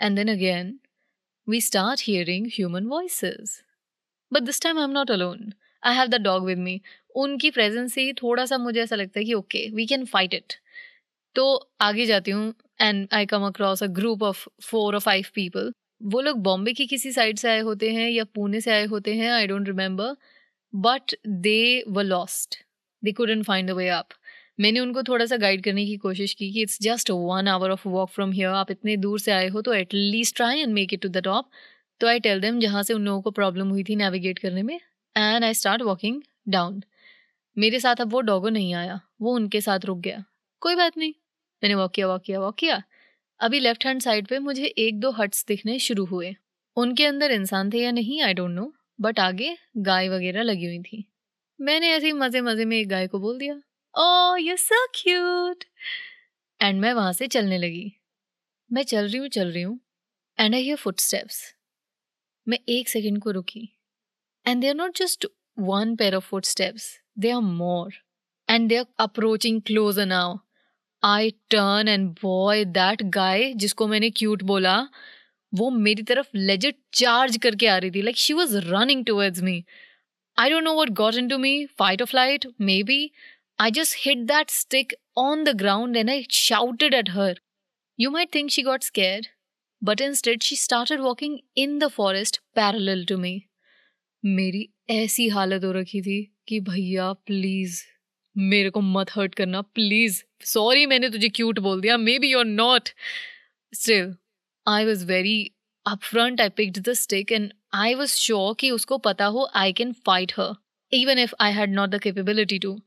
And 0.00 0.16
then 0.16 0.28
again 0.32 0.78
we 1.48 1.60
start 1.60 2.00
hearing 2.04 2.46
human 2.54 2.86
voices 2.86 3.62
but 4.32 4.42
this 4.42 4.60
time 4.62 4.78
I 4.78 4.84
am 4.84 4.90
not 4.90 5.10
alone 5.10 5.52
I 5.82 5.94
have 5.96 6.08
the 6.08 6.20
dog 6.22 6.44
with 6.46 6.58
me 6.58 6.80
उनकी 7.14 7.50
प्रेजेंस 7.50 7.94
से 7.94 8.02
ही 8.02 8.12
थोड़ा 8.12 8.44
सा 8.46 8.58
मुझे 8.58 8.80
ऐसा 8.82 8.96
लगता 8.96 9.18
है 9.20 9.24
कि 9.24 9.34
okay 9.34 9.68
we 9.70 9.86
can 9.86 10.04
fight 10.04 10.34
it 10.34 10.54
तो 11.36 11.44
आगे 11.80 12.06
जाती 12.06 12.30
हूँ 12.30 12.54
and 12.80 13.06
I 13.12 13.26
come 13.26 13.46
across 13.46 13.82
a 13.82 13.86
group 13.86 14.22
of 14.22 14.46
four 14.62 14.94
और 14.94 15.00
फाइव 15.00 15.26
पीपल 15.34 15.72
वो 16.12 16.20
लोग 16.20 16.38
बॉम्बे 16.42 16.72
की 16.72 16.86
किसी 16.86 17.12
साइड 17.12 17.38
से 17.38 17.48
आए 17.50 17.60
होते 17.60 17.90
हैं 17.90 18.08
या 18.10 18.24
पुणे 18.34 18.60
से 18.60 18.70
आए 18.70 18.84
होते 18.84 19.14
हैं 19.14 19.30
I 19.32 19.46
don't 19.46 19.66
remember 19.68 20.14
but 20.72 21.14
they 21.28 21.84
were 21.88 22.00
lost 22.00 22.56
they 23.02 23.12
couldn't 23.12 23.44
find 23.44 23.70
the 23.70 23.72
way 23.72 23.88
up 23.88 24.08
मैंने 24.60 24.80
उनको 24.80 25.02
थोड़ा 25.02 25.26
सा 25.26 25.36
गाइड 25.36 25.64
करने 25.64 25.84
की 25.86 25.96
कोशिश 25.96 26.34
की 26.34 26.50
कि 26.52 26.62
it's 26.62 26.78
just 26.82 27.10
one 27.10 27.48
hour 27.48 27.70
of 27.70 27.88
walk 27.88 28.10
from 28.10 28.32
here 28.32 28.48
आप 28.54 28.70
इतने 28.70 28.96
दूर 28.96 29.20
से 29.20 29.32
आए 29.32 29.48
हो 29.48 29.62
तो 29.62 29.74
at least 29.74 30.36
try 30.36 30.60
and 30.60 30.74
make 30.74 30.94
it 30.94 31.02
to 31.02 31.08
the 31.08 31.22
top 31.24 31.50
तो 32.00 32.06
आई 32.06 32.20
टेल 32.20 32.40
देम 32.40 32.60
जहाँ 32.60 32.82
से 32.82 32.94
उन 32.94 33.04
लोगों 33.04 33.22
को 33.22 33.30
प्रॉब्लम 33.30 33.68
हुई 33.68 33.84
थी 33.84 33.96
नेविगेट 33.96 34.38
करने 34.38 34.62
में 34.62 34.74
and 35.16 35.44
I 35.44 35.54
start 35.54 35.82
walking 35.82 36.22
down 36.48 36.82
मेरे 37.56 37.80
साथ 37.80 37.96
अब 37.96 38.12
वो 38.12 38.20
डॉगो 38.20 38.48
नहीं 38.48 38.74
आया. 38.74 39.00
वो 39.20 39.34
उनके 39.34 39.60
साथ 39.60 39.84
रुक 39.84 39.98
गया. 39.98 40.24
कोई 40.62 40.74
बात 40.74 40.96
नहीं. 40.98 41.12
मैंने 41.64 41.74
वॉक 41.74 41.92
किया 41.92 42.06
वॉक 42.06 42.22
किया 42.22 42.40
वॉक 42.40 42.54
किया। 42.58 42.82
अभी 43.40 43.58
लेफ़्ट 43.60 43.84
हैंड 43.86 44.00
साइड 44.02 44.26
पे 44.28 44.38
मुझे 44.38 44.64
एक 44.66 44.98
दो 45.00 45.10
हट्स 45.12 45.44
दिखने 45.48 45.78
शुरू 45.78 46.04
हुए। 46.06 46.34
उनके 46.76 47.04
अंदर 47.06 47.30
इंसान 47.32 47.70
थे 47.72 47.78
या 47.78 47.90
नहीं 47.90 48.20
आई 48.22 48.34
डोंट 48.34 48.50
नो 48.50 48.72
बट 49.00 49.20
आगे 49.20 49.56
गाय 49.78 50.08
वगैरह 50.08 50.42
लगी 50.42 50.66
हुई 50.66 50.78
थी। 50.82 51.04
मैंने 51.58 51.92
ऐसे 51.92 52.06
ही 52.06 52.12
मज़े 52.12 52.40
मज़े 52.40 52.64
में 52.64 52.76
एक 52.76 52.88
गाय 52.88 53.06
को 53.06 53.18
बोल 53.20 53.38
दिया 53.38 53.54
oh 53.94 54.36
you 54.36 54.56
so 54.56 54.86
cute 54.94 55.64
and 56.60 56.80
मैं 56.80 56.92
वहाँ 56.92 57.12
से 57.12 57.26
चलने 57.28 57.58
लगी। 57.58 57.92
मैं 58.70 58.82
चल 58.84 59.08
रही 59.08 59.18
हूँ, 59.18 59.28
चल 59.28 59.52
रही 59.52 59.62
हूँ 59.62 59.80
and 60.38 60.54
I 60.54 60.62
hear 60.62 60.76
foot 60.76 61.00
steps 61.00 61.42
मैं 62.46 62.58
एक 62.70 62.88
सेकेंड 62.88 63.22
को 63.22 63.30
रुकी। 63.30 63.68
And 64.46 64.60
they 64.60 64.68
are 64.68 64.74
not 64.74 64.98
just 64.98 65.26
one 65.58 65.96
pair 65.96 66.14
of 66.14 66.24
footsteps 66.44 66.94
they 67.18 67.30
are 67.30 67.40
more 67.42 67.94
and 68.48 68.68
they 68.68 68.76
are 68.76 68.86
approaching 69.00 69.62
closer 69.62 70.06
now 70.06 70.38
I 71.04 71.30
turn 71.50 71.88
and 71.88 72.08
boy 72.22 72.64
that 72.64 73.02
गाय 73.14 73.52
जिसको 73.54 73.86
मैंने 73.86 74.10
क्यूट 74.10 74.42
बोला, 74.42 74.76
वो 75.52 75.70
मेरी 75.70 76.02
तरफ़ 76.02 76.28
लेजिट 76.36 76.76
चार्ज 76.94 77.36
करके 77.36 77.66
आ 77.66 77.76
रही 77.78 77.90
थी। 77.90 78.02
Like 78.02 78.16
she 78.16 78.32
was 78.32 78.56
running 78.58 79.04
towards 79.04 79.42
me 79.42 79.64
I 80.38 80.50
don't 80.50 80.64
know 80.64 80.74
what 80.80 80.90
got 80.90 81.14
into 81.28 81.38
me 81.38 81.54
fight 81.78 82.02
of 82.02 82.16
flight 82.16 82.46
maybe 82.82 83.10
I 83.58 83.70
just 83.70 83.96
hit 84.06 84.18
that 84.18 84.50
stick 84.50 84.94
on 85.18 85.44
the 85.44 85.56
ground 85.56 85.96
and 85.96 86.10
I 86.10 86.26
shouted 86.30 86.94
at 86.94 87.10
her 87.10 87.40
you 87.98 88.10
my 88.10 88.26
think 88.34 88.50
she 88.50 88.62
got 88.62 88.82
scare 88.82 89.28
but 89.82 90.00
instead 90.14 90.42
she 90.42 90.56
started 90.56 91.00
walking 91.00 91.38
in 91.56 91.78
the 91.78 91.88
forest 91.88 92.40
parallel 92.54 93.04
to 93.04 93.18
me 93.18 93.40
मेरी 94.24 94.68
ऐसी 94.90 95.28
हालत 95.28 95.64
हो 95.64 95.72
रखी 95.72 96.00
थी 96.02 96.22
कि 96.48 96.60
भैया 96.60 97.12
please 97.12 97.82
मेरे 98.36 98.70
को 98.70 98.80
मत 98.80 99.10
हर्ट 99.10 99.34
करना 99.34 99.60
प्लीज़ 99.62 100.22
सॉरी 100.44 100.86
मैंने 100.86 101.10
तुझे 101.10 101.28
क्यूट 101.28 101.58
बोल 101.58 101.80
दिया. 101.80 101.96
Maybe 102.18 102.30
you're 102.30 102.44
not 102.44 102.88
still 103.72 104.14
I 104.66 104.84
was 104.86 105.04
very 105.06 105.38
up 105.86 106.02
front 106.02 106.40
I 106.40 106.48
picked 106.56 106.78
the 106.88 106.92
stick 106.94 107.32
and 107.32 107.52
I 107.74 107.94
was 107.94 108.10
sure 108.10 108.54
कि 108.60 108.70
उसको 108.70 108.98
पता 108.98 109.26
हो 109.26 109.48
I 109.54 109.72
can 109.72 109.92
fight 110.06 110.32
her 110.38 110.54
even 110.92 111.18
if 111.18 111.34
I 111.40 111.52
had 111.52 111.72
not 111.74 111.90
the 111.90 112.00
capability 112.02 112.58
to 112.58 112.78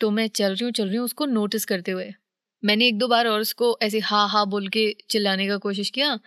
तो 0.00 0.10
मैं 0.10 0.26
चल 0.28 0.54
रही 0.54 0.64
हूँ, 0.64 0.72
चल 0.72 0.86
रही 0.88 0.96
हूँ, 0.96 1.04
उसको 1.04 1.26
नोटिस 1.26 1.64
करते 1.64 1.92
हुए. 1.92 2.12
मैंने 2.62 2.86
एक 2.88 2.98
दो 2.98 3.08
बार 3.08 3.26
और 3.26 3.40
उसको 3.40 3.76
ऐसे 3.82 3.98
हा 4.00 4.24
हा 4.26 4.44
बोल 4.44 4.68
के 4.68 4.84
चिल्लाने 5.10 5.46
का 5.48 5.56
कोशिश 5.58 5.90
किया 5.90 6.18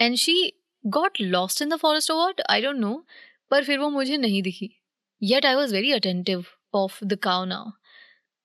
and 0.00 0.16
she 0.16 0.52
got 0.84 1.20
lost 1.20 1.62
in 1.62 1.68
the 1.68 1.76
forest 1.76 2.10
award 2.10 2.40
I 2.50 2.62
don't 2.62 2.76
know 2.76 2.94
पर 3.50 3.64
फिर 3.64 3.78
वो 3.78 3.88
मुझे 3.90 4.16
नहीं 4.16 4.42
दिखी. 4.42 4.70
Yet 5.22 5.46
I 5.46 5.54
was 5.54 5.74
very 5.74 5.92
attentive 5.92 6.44
of 6.74 7.04
the 7.04 7.18
cow 7.22 7.44
now 7.44 7.70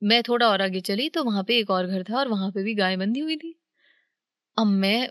मैं 0.02 0.22
थोड़ा 0.24 0.48
और 0.50 0.62
आगे 0.62 0.80
चली 0.82 1.08
तो 1.10 1.24
वहाँ 1.24 1.44
पे 1.44 1.58
एक 1.60 1.70
और 1.70 1.88
घर 1.88 2.04
था 2.04 2.18
और 2.18 2.28
वहाँ 2.28 2.52
पे 2.52 2.64
भी 2.64 2.74
गाय 2.76 2.98
बंधी 2.98 3.20
हुई 3.20 3.38
थी। 3.38 3.56
अब 4.58 4.68
मैं 4.68 5.10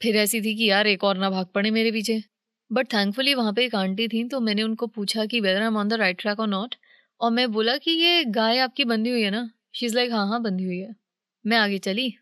फिर 0.00 0.16
ऐसी 0.16 0.40
थी 0.40 0.54
कि 0.56 0.68
यार 0.70 0.86
एक 0.86 1.04
और 1.04 1.18
ना 1.18 1.30
भाग 1.30 1.46
पड़े 1.54 1.70
मेरे 1.70 1.90
पीछे। 1.92 2.22
बट 2.70 2.92
थैंकफुली 2.92 3.34
वहाँ 3.34 3.52
पे 3.52 3.64
एक 3.64 3.74
आंटी 3.74 4.06
थी 4.08 4.24
तो 4.28 4.40
मैंने 4.40 4.62
उनको 4.62 4.86
पूछा 4.88 5.24
कि 5.26 5.40
whether 5.40 5.62
am 5.62 5.76
on 5.76 5.88
the 5.88 5.92
right 5.94 6.20
track 6.20 6.40
और 6.40 6.48
नॉट 6.48 6.74
और 7.20 7.30
मैं 7.30 7.50
बोला 7.52 7.76
कि 7.78 7.90
ये 7.92 8.24
गाय 8.26 8.58
आपकी 8.58 8.84
बंधी 8.84 9.10
हुई 9.10 9.22
है 9.22 9.30
ना? 9.30 9.50
शी 9.74 9.86
इज़ 9.86 9.94
लाइक 9.94 10.12
हाँ 10.12 10.26
हाँ 10.28 10.40
बंधी 10.42 10.64
हुई 10.64 10.78
है। 10.78 10.94
मैं 11.44 11.56
आगे 11.58 11.78
चली। 11.78 12.12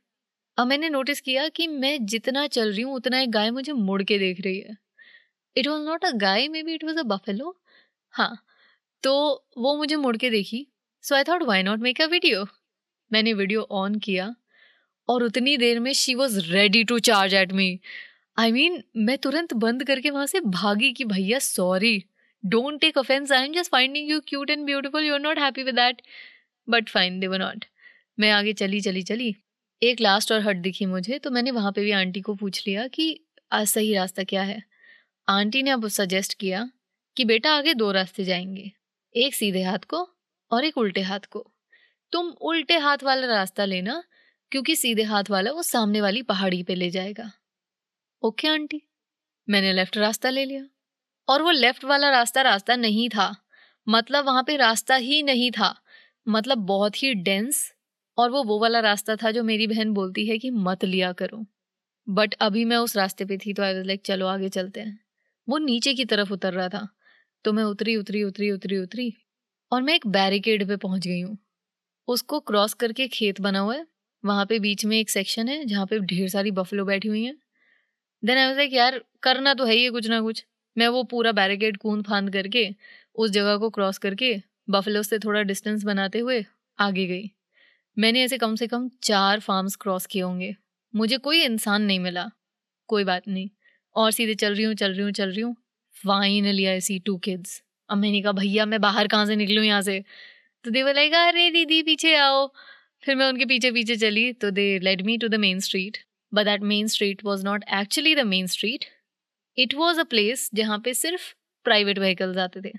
अब 0.59 0.67
मैंने 0.67 0.89
नोटिस 0.91 1.21
किया 1.21 1.49
कि 1.51 1.67
मैं 1.69 1.97
जितना 2.07 2.47
चल 2.49 2.73
रही 2.73 2.83
हूँ 2.83 2.95
उतना 2.95 3.21
एक 3.21 3.31
गाय 3.31 3.51
मुझे 3.51 3.73
मुड़ 3.75 4.03
के 4.03 4.19
देख 4.19 4.41
रही 4.41 4.61
है। 4.61 4.77
It 5.57 5.69
was 5.69 5.83
not 5.83 6.05
a 6.05 6.11
guy 6.19 6.49
maybe 6.63 6.75
it 6.75 6.85
was 6.85 6.99
a 6.99 7.03
buffalo 7.07 7.57
हाँ 8.15 8.37
तो 9.05 9.15
वो 9.59 9.77
मुझे 9.77 9.97
मुड़ 9.97 10.17
के 10.17 10.31
देखी। 10.31 10.67
So 11.09 11.15
I 11.15 11.25
thought 11.25 11.43
why 11.43 11.63
not 11.63 11.79
make 11.79 12.01
a 12.01 12.07
video 12.07 12.47
मैंने 13.13 13.33
वीडियो 13.33 13.69
ऑन 13.71 13.99
किया 13.99 14.35
और 15.09 15.23
उतनी 15.23 15.57
देर 15.57 15.81
में 15.81 15.93
she 15.93 16.15
was 16.15 16.53
ready 16.53 16.85
to 16.85 16.99
charge 16.99 17.35
at 17.35 17.53
me 17.53 17.81
I 18.39 18.53
mean 18.53 18.85
मैं 18.97 19.19
तुरंत 19.19 19.55
बंद 19.55 19.85
करके 19.85 20.11
वहाँ 20.11 20.27
से 20.27 20.41
भागी 20.41 20.93
कि 20.93 21.05
भैया 21.05 21.39
sorry 21.39 22.05
don't 22.45 22.81
take 22.81 22.99
offense 22.99 23.33
I 23.33 23.47
am 23.47 23.53
just 23.53 23.71
finding 23.71 24.11
you 24.11 24.21
cute 24.21 24.51
and 24.51 24.67
beautiful 24.67 25.05
you 25.05 25.15
are 25.15 25.21
not 25.21 25.39
happy 25.39 25.63
with 25.63 25.75
that 25.75 26.03
but 26.69 26.89
fine 26.89 27.21
they 27.21 27.27
were 27.27 27.39
not 27.39 27.65
मैं 28.21 28.31
आगे 28.31 28.53
चली 28.53 28.81
चली 28.81 29.03
चली। 29.03 29.35
एक 29.83 30.01
लास्ट 30.01 30.33
और 30.33 30.41
हट 30.41 30.57
दिखी 30.57 30.87
मुझे 30.87 31.19
तो 31.19 31.31
मैंने 31.31 31.51
वहाँ 31.51 31.73
पे 31.73 31.85
भी 31.85 31.91
आंटी 31.91 32.21
को 32.21 32.35
पूछ 32.35 32.67
लिया 32.67 32.87
कि, 32.89 33.21
आज 33.53 33.67
सही 33.67 33.95
रास्ता 33.95 34.25
क्या 34.25 34.43
है? 34.43 34.63
आंटी 35.29 35.63
ने 35.63 35.71
अब 35.71 35.89
सजेस्ट 35.89 36.35
किया 36.35 36.71
कि 37.17 37.25
बेटा 37.25 37.53
आगे 37.53 37.75
दो 37.75 37.93
रास्ते 37.93 38.25
जाएँगे। 38.25 38.73
एक 39.17 39.35
सीधे 39.35 39.63
हाथ 39.63 39.79
को 39.79 40.18
और 40.53 40.65
एक 40.65 40.79
उल्टे 40.79 41.01
हाथ 41.01 41.21
को। 41.21 41.53
तुम 42.13 42.29
उल्टे 42.29 42.79
हाथ 42.79 42.99
वाला 43.05 43.27
रास्ता 43.27 43.65
लेना, 43.65 44.05
क्योंकि 44.53 44.77
सीधे 44.77 45.03
हाथ 45.03 45.25
वाला 45.31 45.53
वो 45.53 45.63
सामने 45.63 46.01
वाली 46.01 46.23
पहाड़ी 46.23 46.63
पे 46.63 46.75
ले 46.75 46.91
जाएगा। 46.91 47.31
Okay, 48.23 48.49
aunty. 48.49 48.83
मैंने 49.51 49.73
लेफ़्ट 49.73 49.97
रास्ता 49.97 50.31
ले 50.31 50.45
लिया। 50.45 50.69
और 51.29 51.43
वो 51.43 51.51
लेफ़्ट 51.51 51.85
वाला 51.85 52.11
रास्ता 52.11 52.43
रास्ता 52.43 52.77
नहीं 52.77 53.09
था। 53.09 53.37
मतलब 53.89 54.27
वहाँ 54.27 54.43
पे 54.43 54.57
रास्ता 54.57 54.95
ही 54.97 55.23
नहीं 55.23 55.51
था। 55.51 55.77
मतलब 56.29 56.59
बहुत 56.59 57.03
ही 57.03 57.15
डेंस 57.15 57.73
और 58.19 58.31
वो 58.31 58.45
वो 58.45 58.61
वाला 58.61 58.81
रास्ता 58.81 59.17
था 59.17 59.31
जो 59.31 59.45
मेरी 59.45 59.67
बहन 59.67 59.93
बोलती 59.93 60.27
है 60.27 60.39
कि 60.39 60.51
मत 60.51 60.85
लिया 60.85 61.13
करो। 61.13 61.47
बट 62.09 62.35
अभी 62.35 62.65
मैं 62.65 62.77
उस 62.77 62.97
रास्ते 62.97 63.25
पे 63.25 63.39
थी 63.39 63.55
तो 63.55 63.63
आई 63.63 63.75
लाइक 63.75 64.03
चलो 64.07 64.27
आगे 64.27 64.49
चलते 64.49 64.81
हैं। 64.81 65.01
वो 65.49 65.59
नीचे 65.59 65.95
की 65.95 66.05
तरफ़ 66.05 66.33
उतर 66.33 66.53
रहा 66.53 66.69
था। 66.69 66.89
तो 67.45 67.53
मैं 67.53 67.65
उतरी 67.65 67.97
उतरी 67.97 68.25
उतरी 68.25 68.51
उतरी 68.51 68.79
उतरी। 68.79 69.15
और 69.73 69.83
मैं 69.83 69.95
एक 69.95 70.07
बैरिकेड 70.07 70.69
पे 70.69 70.77
पहुँच 70.77 71.07
गई 71.07 71.21
हूँ। 71.21 71.39
उसको 72.09 72.41
क्रॉस 72.41 72.75
करके 72.75 73.09
खेत 73.09 73.41
बना 73.41 73.59
हुआ 73.59 73.75
है। 73.75 73.87
वहाँ 74.25 74.47
पे 74.47 74.59
बीच 74.59 74.85
में 74.85 75.01
एक 75.01 75.11
सेक्शन 75.11 75.49
है 75.49 75.65
जहाँ 75.65 75.87
पे 75.87 75.99
ढेर 75.99 76.29
सारी 76.29 76.51
बफलो 76.51 76.85
बैठी 76.85 77.09
हुई 77.09 77.25
हैं। 77.25 77.37
देन 78.25 78.39
आई 78.39 78.47
वाज 78.47 78.57
लाइक 78.57 78.73
यार, 78.73 79.05
करना 79.23 79.55
तो 79.55 79.65
है 79.65 79.75
ही 79.75 79.85
है 79.85 79.91
कुछ 79.91 80.09
ना 80.09 80.21
कुछ। 80.21 80.45
मैं 80.79 80.89
वो 80.89 81.03
पूरा 81.05 81.33
बैरिकेड 81.33 81.77
कूद 81.77 82.07
फांद 82.07 82.33
करके, 82.33 82.75
उस 83.15 83.31
जगह 83.31 83.57
को 83.57 83.71
क्रॉस 83.71 83.99
करके, 83.99 84.43
बफलो 84.71 85.03
से 85.03 85.19
थोड़ा 85.19 85.43
डिस्टेंस 85.43 85.85
बनाते 85.85 86.19
हुए 86.19 86.45
आगे 86.79 87.07
गई। 87.07 87.31
मैंने 87.99 88.23
ऐसे 88.23 88.39
कम 88.39 88.55
से 88.55 88.67
कम 88.67 88.91
चार 89.03 89.41
फार्म्स 89.41 89.77
क्रॉस 89.77 90.07
किए 90.07 90.23
होंगे। 90.23 90.57
मुझे 90.97 91.19
कोई 91.19 91.43
इंसान 91.43 91.83
नहीं 91.83 92.01
मिला। 92.01 92.31
कोई 92.87 93.05
बात 93.05 93.29
नहीं। 93.29 93.51
और 93.97 94.11
सीधे 94.11 94.35
चल 94.35 94.55
रही 94.55 94.65
हूँ, 94.65 94.75
चल 94.75 94.93
रही 94.93 95.03
हूँ, 95.03 95.13
चल 95.13 95.31
रही 95.31 95.41
हूँ। 95.41 95.57
Finally 96.07 96.65
I 96.65 96.81
see 96.81 96.99
two 96.99 97.17
kids 97.19 97.63
अब 97.91 97.99
मैंने 97.99 98.23
कहा, 98.23 98.33
भैया, 98.33 98.67
मैं 98.67 98.81
बाहर 98.81 99.09
कहाँ 99.09 99.27
से 99.27 99.37
निकलूँ 99.37 99.65
यहाँ 99.65 99.83
से? 99.83 100.01
तो 100.65 100.71
दे 100.71 100.93
लाइक 100.95 101.15
अरे, 101.15 101.51
दीदी, 101.51 101.83
पीछे 101.83 102.15
आओ। 102.17 102.47
फिर 103.05 103.17
मैं 103.17 103.27
उनके 103.29 103.45
पीछे 103.47 103.71
पीछे 103.73 103.97
चली 103.97 104.33
तो 104.35 104.51
they 104.51 104.79
led 104.81 105.03
me 105.07 105.17
to 105.19 105.29
the 105.29 105.35
main 105.37 105.61
street 105.61 105.99
but 106.33 106.45
that 106.45 106.63
main 106.65 106.87
street 106.89 107.25
was 107.25 107.45
not 107.45 107.65
actually 107.75 108.15
the 108.15 108.21
main 108.27 108.47
street 108.49 108.85
it 109.59 109.75
was 109.75 110.01
a 110.01 110.05
place 110.05 110.49
जहाँ 110.55 110.79
पे 110.85 110.95
सिर्फ़ 110.95 111.33
प्राइवेट 111.67 111.99
व्हीकल्स 111.99 112.39
आते 112.39 112.61
थे। 112.63 112.73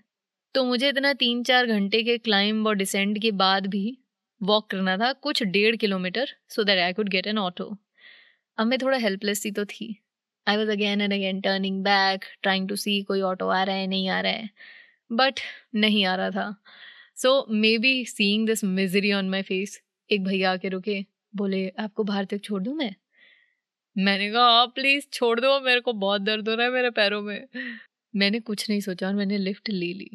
तो 0.56 0.63
मुझे 0.65 0.89
इतना 0.89 1.13
तीन 1.15 1.43
चार 1.43 1.65
घंटे 1.67 2.02
के 2.04 2.17
क्लाइंब 2.19 2.67
और 2.67 2.76
डिसेंड 2.76 3.19
के 3.22 3.32
बाद 3.34 3.67
भी 3.67 3.98
वॉक 4.41 4.69
करना 4.72 4.98
था, 4.98 5.12
कुछ 5.13 5.43
डेढ़ 5.45 5.76
kilometre 5.76 6.30
so 6.50 6.63
that 6.63 6.80
I 6.80 6.93
could 6.93 7.10
get 7.10 7.28
an 7.28 7.38
auto 7.39 7.65
अब 8.58 8.67
मैं 8.67 8.80
थोड़ा 8.82 8.98
हेल्पलेस 8.98 9.41
सी 9.43 9.52
तो 9.52 9.65
थी। 9.65 9.95
I 10.48 10.58
was 10.58 10.72
again 10.72 11.02
and 11.02 11.13
again 11.13 11.41
turning 11.41 11.84
back 11.84 12.26
trying 12.43 12.69
to 12.69 12.76
see 12.78 13.02
कोई 13.04 13.22
ऑटो 13.24 13.48
आ 13.50 13.63
रहा 13.63 13.76
है, 13.76 13.88
नहीं 13.88 14.10
आ 14.10 14.19
रहा 14.22 14.32
है। 14.34 14.50
बट 15.12 15.39
नहीं 15.76 16.06
आ 16.06 16.15
रहा 16.15 16.30
था। 16.32 16.56
So 17.15 17.45
maybe 17.78 18.06
seeing 18.06 18.48
this 18.48 18.63
misery 18.63 19.12
on 19.13 19.30
my 19.30 19.41
face 19.41 19.82
एक 20.10 20.24
भैया 20.24 20.52
आके 20.52 20.69
रुके, 20.69 21.06
बोले, 21.36 21.69
आपको 21.69 22.04
बाहर 22.04 22.26
तक 22.26 22.41
छोड़ 22.43 22.63
दूँ 22.63 22.76
मैं? 22.76 22.95
मैंने 23.98 24.32
कहा 24.32 24.43
आप 24.62 24.76
प्लीज़ 24.76 25.06
छोड़ 25.13 25.39
दो, 25.39 25.60
मेरे 25.60 25.80
को 25.80 25.93
बहुत 25.93 26.22
दर्द 26.22 26.50
हो 26.50 26.56
रहा 26.56 26.65
है 26.67 26.74
मेरे 26.74 26.89
पैरों 26.89 27.22
में। 27.22 27.48
मैंने 28.15 28.39
कुछ 28.39 28.69
नहीं 28.69 28.80
सोचा 28.82 29.08
और 29.08 29.13
मैंने 29.15 29.38
लिफ्ट 29.38 29.69
ले 29.69 29.93
ली। 29.93 30.10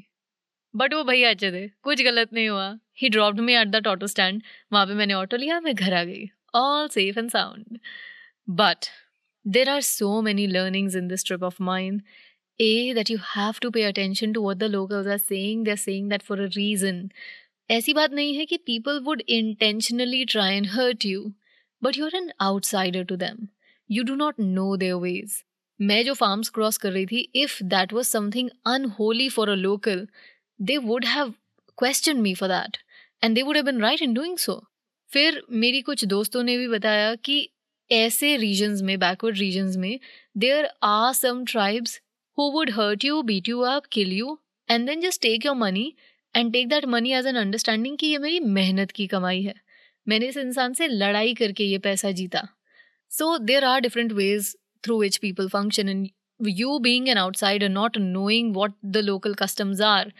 बट 0.75 0.95
वो 0.95 1.05
भैया 1.05 1.31
अच्छे 1.31 1.51
थे, 1.53 1.69
कुछ 1.83 2.03
गलत 2.03 2.33
नहीं 2.33 2.49
हुआ। 2.49 2.79
He 3.03 3.09
dropped 3.09 3.41
me 3.41 3.55
at 3.55 3.69
the 3.69 3.87
auto 3.87 4.07
stand 4.07 4.43
वहाँ 4.73 4.87
पे 4.87 4.95
मैंने 4.95 5.15
ऑटो 5.15 5.37
लिया, 5.37 5.61
मैं 5.61 5.75
घर 5.75 5.95
आ 5.95 6.05
गई। 6.05 6.29
All 6.55 6.89
safe 6.89 7.19
and 7.19 7.31
sound 7.31 7.79
but 8.49 8.87
there 9.47 9.69
are 9.69 9.81
so 9.81 10.21
many 10.23 10.47
learnings 10.47 10.97
in 10.97 11.09
this 11.09 11.25
trip 11.25 11.43
of 11.43 11.63
mind 11.63 12.03
A 12.60 12.94
that 12.96 13.10
you 13.12 13.18
have 13.26 13.60
to 13.62 13.70
pay 13.72 13.84
attention 13.84 14.34
to 14.34 14.50
what 14.50 14.58
the 14.58 14.70
locals 14.72 15.08
are 15.08 15.18
saying 15.18 15.66
they 15.66 15.72
are 15.72 15.78
saying 15.78 16.10
that 16.10 16.22
for 16.22 16.42
a 16.42 16.46
reason 16.56 17.08
ऐसी 17.70 17.94
बात 17.94 18.12
नहीं 18.12 18.34
है 18.38 18.46
कि 18.46 18.58
people 18.66 19.00
would 19.00 19.22
intentionally 19.30 20.24
try 20.26 20.56
and 20.56 20.68
hurt 20.70 21.06
you 21.06 21.32
but 21.82 21.98
you 21.98 22.06
are 22.06 22.16
an 22.16 22.32
outsider 22.42 23.04
to 23.04 23.16
them 23.18 23.48
you 23.90 24.04
do 24.04 24.16
not 24.16 24.40
know 24.40 24.76
their 24.78 24.96
ways 25.02 25.44
मैं 25.80 26.04
जो 26.06 26.14
farms 26.14 26.50
cross 26.50 26.78
कर 26.78 26.92
रही 26.92 27.06
थी 27.06 27.28
if 27.36 27.62
that 27.66 27.94
was 27.94 28.06
something 28.06 28.50
unholy 28.68 29.30
for 29.30 29.50
a 29.50 29.56
local 29.58 30.08
they 30.60 30.78
would 30.80 31.06
have 31.06 31.34
question 31.78 32.22
me 32.22 32.34
for 32.34 32.50
that 32.50 32.78
and 33.24 33.36
they 33.36 33.42
would 33.42 33.56
have 33.56 33.66
been 33.66 33.82
right 33.82 34.02
in 34.02 34.14
doing 34.14 34.38
so 34.38 34.62
फिर 35.10 35.42
मेरी 35.54 35.82
कुछ 35.82 36.06
दोस्तों 36.06 36.44
ने 36.44 36.58
भी 36.58 36.68
बताया 36.68 37.14
कि 37.16 37.48
ऐसे 37.92 38.36
रीजन्स 38.38 38.82
में 38.82 38.98
बैकवर्ड 39.00 39.38
रीजन्स 39.38 39.78
में 39.78 40.00
there 40.38 40.70
are 40.84 41.14
some 41.14 41.44
tribes 41.46 42.00
who 42.39 42.51
would 42.51 42.71
hurt 42.71 43.05
you 43.05 43.23
beat 43.23 43.49
you 43.49 43.65
up, 43.65 43.87
kill 43.93 44.13
you 44.13 44.39
and 44.69 44.87
then 44.87 45.01
just 45.01 45.23
take 45.23 45.47
your 45.47 45.55
money 45.57 45.93
and 46.35 46.53
take 46.53 46.69
that 46.69 46.85
money 46.87 47.13
as 47.13 47.27
an 47.27 47.37
understanding 47.37 47.97
कि 47.99 48.07
ये 48.07 48.19
मेरी 48.19 48.41
मेहनत 48.41 48.91
की 48.91 49.07
कमाई 49.07 49.43
है। 49.43 49.55
मैंने 50.07 50.27
इस 50.27 50.37
इंसान 50.37 50.73
से 50.75 50.89
लड़ाई 50.89 51.35
करके 51.35 51.65
ये 51.65 51.79
पैसा 51.79 52.11
जीता। 52.11 52.47
So 53.11 53.37
there 53.39 53.65
are 53.65 53.81
different 53.81 54.13
ways 54.13 54.55
through 54.85 55.01
which 55.01 55.17
people 55.17 55.49
function 55.49 55.89
in 55.89 56.07
you 56.41 56.79
being 56.79 57.09
an 57.09 57.19
outside 57.19 57.65
not 57.65 57.99
knowing 57.99 58.55
what 58.55 58.75
the 58.87 59.05
local 59.05 59.35
customs 59.35 59.81
are 59.81 60.13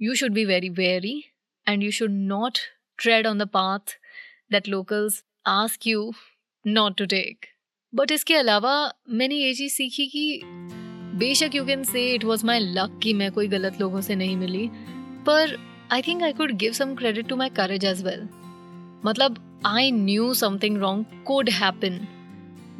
you 0.00 0.14
should 0.14 0.32
be 0.32 0.44
very 0.44 0.68
very 0.78 1.14
and 1.66 1.82
you 1.82 1.90
should 1.90 2.10
not 2.10 2.58
tread 2.98 3.26
on 3.26 3.38
the 3.38 3.48
path 3.48 3.98
that 4.52 4.68
locals 4.68 5.22
ask 5.46 5.86
you 5.86 6.12
not 6.64 6.96
to 6.98 7.06
take 7.06 7.46
but 7.92 8.10
इसके 8.10 8.34
अलावा 8.34 8.74
मैंने 9.10 9.34
ये 9.34 9.54
चीज़ 9.54 9.72
सीखी 9.72 10.06
कि 10.06 10.40
बेशक 11.14 11.54
you 11.54 11.64
can 11.64 11.84
say 11.84 12.14
it 12.14 12.24
was 12.24 12.46
my 12.46 12.58
luck 12.58 13.00
कि 13.02 13.12
मैं 13.12 13.30
कोई 13.32 13.48
गलत 13.48 13.80
लोगों 13.80 14.00
से 14.00 14.14
नहीं 14.14 14.36
मिली, 14.36 14.68
पर 15.26 15.56
I 15.92 16.02
think 16.02 16.22
I 16.22 16.32
could 16.32 16.52
give 16.52 16.72
some 16.72 16.94
credit 16.94 17.28
to 17.28 17.36
my 17.36 17.48
courage 17.48 17.84
as 17.84 18.02
well 18.04 18.28
मतलब 19.04 19.62
I 19.66 19.90
knew 19.90 20.34
something 20.34 20.76
wrong 20.76 21.22
could 21.26 21.50
happen 21.50 22.00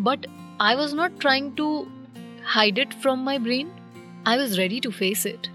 but 0.00 0.26
I 0.60 0.74
was 0.74 0.94
not 0.96 1.20
trying 1.20 1.52
to 1.52 1.86
hide 2.44 2.78
it 2.78 2.92
from 2.92 3.24
my 3.24 3.38
brain 3.38 3.70
I 4.26 4.38
was 4.38 4.56
ready 4.56 4.80
to 4.80 4.90
face 4.90 5.26
it 5.26 5.46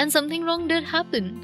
and 0.00 0.10
something 0.10 0.44
wrong 0.44 0.62
did 0.62 0.84
happen 0.84 1.40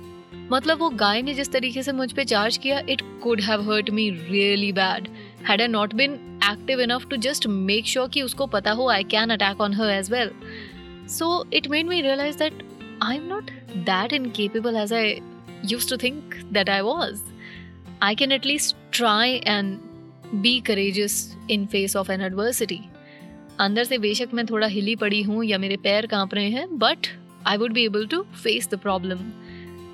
मतलब 0.53 0.79
वो 0.79 0.89
गाय 0.91 1.23
ने 1.23 1.35
जिस 1.35 1.53
तरीके 1.53 1.83
से 1.83 1.93
मुझ 1.93 2.13
पे 2.13 2.25
चार्ज 2.25 2.57
किया 2.57 2.83
it 2.89 3.03
could 3.23 3.41
have 3.41 3.73
hurt 3.73 3.91
me 3.91 4.11
really 4.11 4.73
bad 4.73 5.09
had 5.49 5.61
I 5.61 5.69
not 5.69 5.95
been 5.95 6.13
active 6.45 6.81
enough 6.81 7.07
to 7.07 7.17
just 7.17 7.47
make 7.47 7.87
sure 7.87 8.09
कि 8.09 8.23
उसको 8.23 8.47
पता 8.47 8.71
हो 8.71 8.89
I 8.89 9.05
can 9.05 9.31
attack 9.31 9.61
on 9.61 9.75
her 9.75 9.91
as 9.91 10.11
well 10.11 10.31
so 11.09 11.45
it 11.53 11.69
made 11.69 11.87
me 11.87 12.01
realize 12.03 12.39
that 12.39 12.63
I 13.03 13.17
am 13.17 13.29
not 13.29 13.51
that 13.87 14.13
incapable 14.13 14.77
as 14.77 14.93
I 14.93 15.21
used 15.65 15.89
to 15.89 15.97
think 15.97 16.37
that 16.53 16.69
I 16.69 16.83
was. 16.83 17.23
I 18.03 18.15
can 18.15 18.33
at 18.33 18.45
least 18.45 18.77
try 18.93 19.41
and 19.47 19.81
be 20.43 20.61
courageous 20.61 21.37
in 21.49 21.67
face 21.67 21.95
of 21.95 22.11
an 22.11 22.21
adversity. 22.23 22.81
अंदर 23.61 23.85
से 23.85 23.97
बेशक 23.99 24.29
मैं 24.35 24.45
थोड़ा 24.47 24.67
हिली 24.67 24.95
पड़ी 24.97 25.21
हूँ 25.23 25.45
या 25.45 25.59
मेरे 25.59 25.77
पैर 25.77 26.07
काँप 26.07 26.35
रहे 26.35 26.49
हैं 26.51 26.67
but 26.79 27.07
I 27.47 27.57
would 27.57 27.73
be 27.73 27.85
able 27.85 28.07
to 28.07 28.21
face 28.35 28.69
the 28.71 28.79
problem 28.79 29.19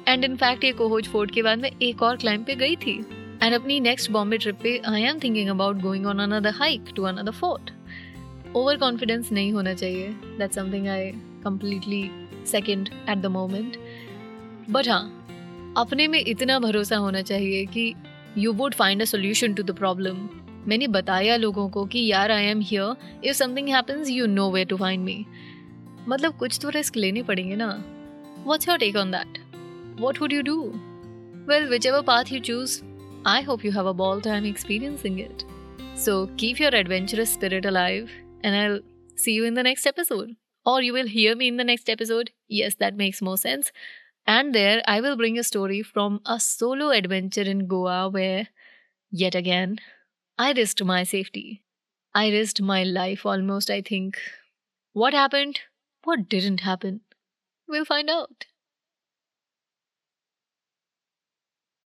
and 0.09 0.25
in fact 0.25 0.65
ये 0.65 0.71
कोहोज 0.73 1.09
फोर्ट 1.09 1.31
के 1.31 1.43
बाद 1.43 1.59
मैं 1.59 1.71
एक 1.83 2.03
और 2.03 2.17
क्लाइंब 2.17 2.45
पे 2.45 2.55
गई 2.55 2.77
थी 2.77 2.97
एंड 3.43 3.55
अपनी 3.55 3.79
नेक्स्ट 3.81 4.11
बॉम्बे 4.11 4.39
ट्रिप 4.39 4.59
पे 4.63 4.77
I 4.89 5.03
am 5.03 5.19
thinking 5.25 5.51
about 5.51 5.83
going 5.83 6.07
on 6.07 6.19
another 6.19 6.55
hike 6.55 6.93
to 6.97 7.03
another 7.03 7.33
fort 7.33 7.71
over 8.57 8.77
confidence 8.77 9.31
नहीं 9.33 9.53
होना 9.53 9.75
चाहिए. 9.75 10.09
That 10.39 10.53
something 10.53 10.89
I 10.89 11.11
completely 11.45 12.11
second 12.47 12.89
at 13.09 13.19
the 13.19 13.27
moment 13.27 13.77
but 14.71 14.89
हाँ 14.89 15.75
अपने 15.77 16.07
में 16.09 16.19
इतना 16.19 16.59
भरोसा 16.59 16.97
होना 16.97 17.23
चाहिए 17.23 17.65
कि 17.67 17.93
you 18.39 18.53
would 18.53 18.75
find 18.75 19.03
a 19.03 19.05
solution 19.05 19.55
to 19.55 19.63
the 19.63 19.77
problem 19.77 20.29
मैंने 20.69 20.87
बताया 20.89 21.37
लोगों 21.37 21.69
को 21.69 21.85
कि 21.85 22.05
यार 22.07 22.31
I 22.31 22.45
am 22.45 22.61
here 22.61 23.25
if 23.25 23.37
something 23.37 23.69
happens 23.69 24.11
you 24.11 24.27
know 24.27 24.51
way 24.51 24.65
to 24.65 24.77
find 24.77 25.05
me 25.05 25.25
मतलब 26.09 26.37
कुछ 26.39 26.59
तो 26.63 26.69
रिस्क 26.69 26.97
लेने 26.97 27.23
पड़ेंगे 27.23 27.57
ना. 27.57 27.69
What's 28.47 28.69
your 28.69 28.79
take 28.79 28.97
on 28.97 29.11
that 29.11 29.39
what 30.01 30.21
would 30.21 30.33
you 30.33 30.43
do 30.43 30.61
well 31.49 31.69
whichever 31.87 32.03
path 32.03 32.33
you 32.33 32.41
choose 32.41 32.81
I 33.27 33.43
hope 33.43 33.65
you 33.65 33.73
have 33.73 33.89
a 33.89 33.93
ball 33.93 34.21
time 34.21 34.47
experiencing 34.47 35.21
it 35.21 35.43
so 36.05 36.25
keep 36.41 36.61
your 36.61 36.75
adventurous 36.75 37.33
spirit 37.33 37.67
alive 37.67 38.09
And 38.43 38.57
I'll 38.57 38.81
see 39.17 39.33
you 39.33 39.45
in 39.45 39.55
the 39.55 39.63
next 39.63 39.87
episode. 39.87 40.37
Or 40.65 40.83
you 40.83 40.93
will 40.93 41.07
hear 41.07 41.35
me 41.35 41.49
in 41.49 41.57
the 41.57 41.65
next 41.65 41.89
episode. 41.89 42.33
Yes, 42.49 42.75
that 42.77 42.97
makes 42.97 43.23
more 43.23 43.39
sense. 43.39 43.73
And 44.27 44.55
there, 44.55 44.83
I 44.87 45.01
will 45.01 45.17
bring 45.17 45.39
a 45.39 45.45
story 45.45 45.83
from 45.83 46.21
a 46.27 46.39
solo 46.39 46.91
adventure 46.91 47.43
in 47.43 47.67
Goa 47.67 48.09
where, 48.09 48.49
yet 49.11 49.35
again, 49.35 49.79
I 50.39 50.53
risked 50.53 50.85
my 50.85 51.03
safety. 51.05 51.63
I 52.15 52.31
risked 52.31 52.61
my 52.61 52.85
life 52.85 53.25
almost, 53.25 53.71
I 53.71 53.81
think. 53.83 54.19
What 54.93 55.15
happened? 55.15 55.61
What 56.05 56.29
didn't 56.29 56.61
happen? 56.61 57.01
We'll 57.69 57.85
find 57.85 58.11
out. 58.11 58.47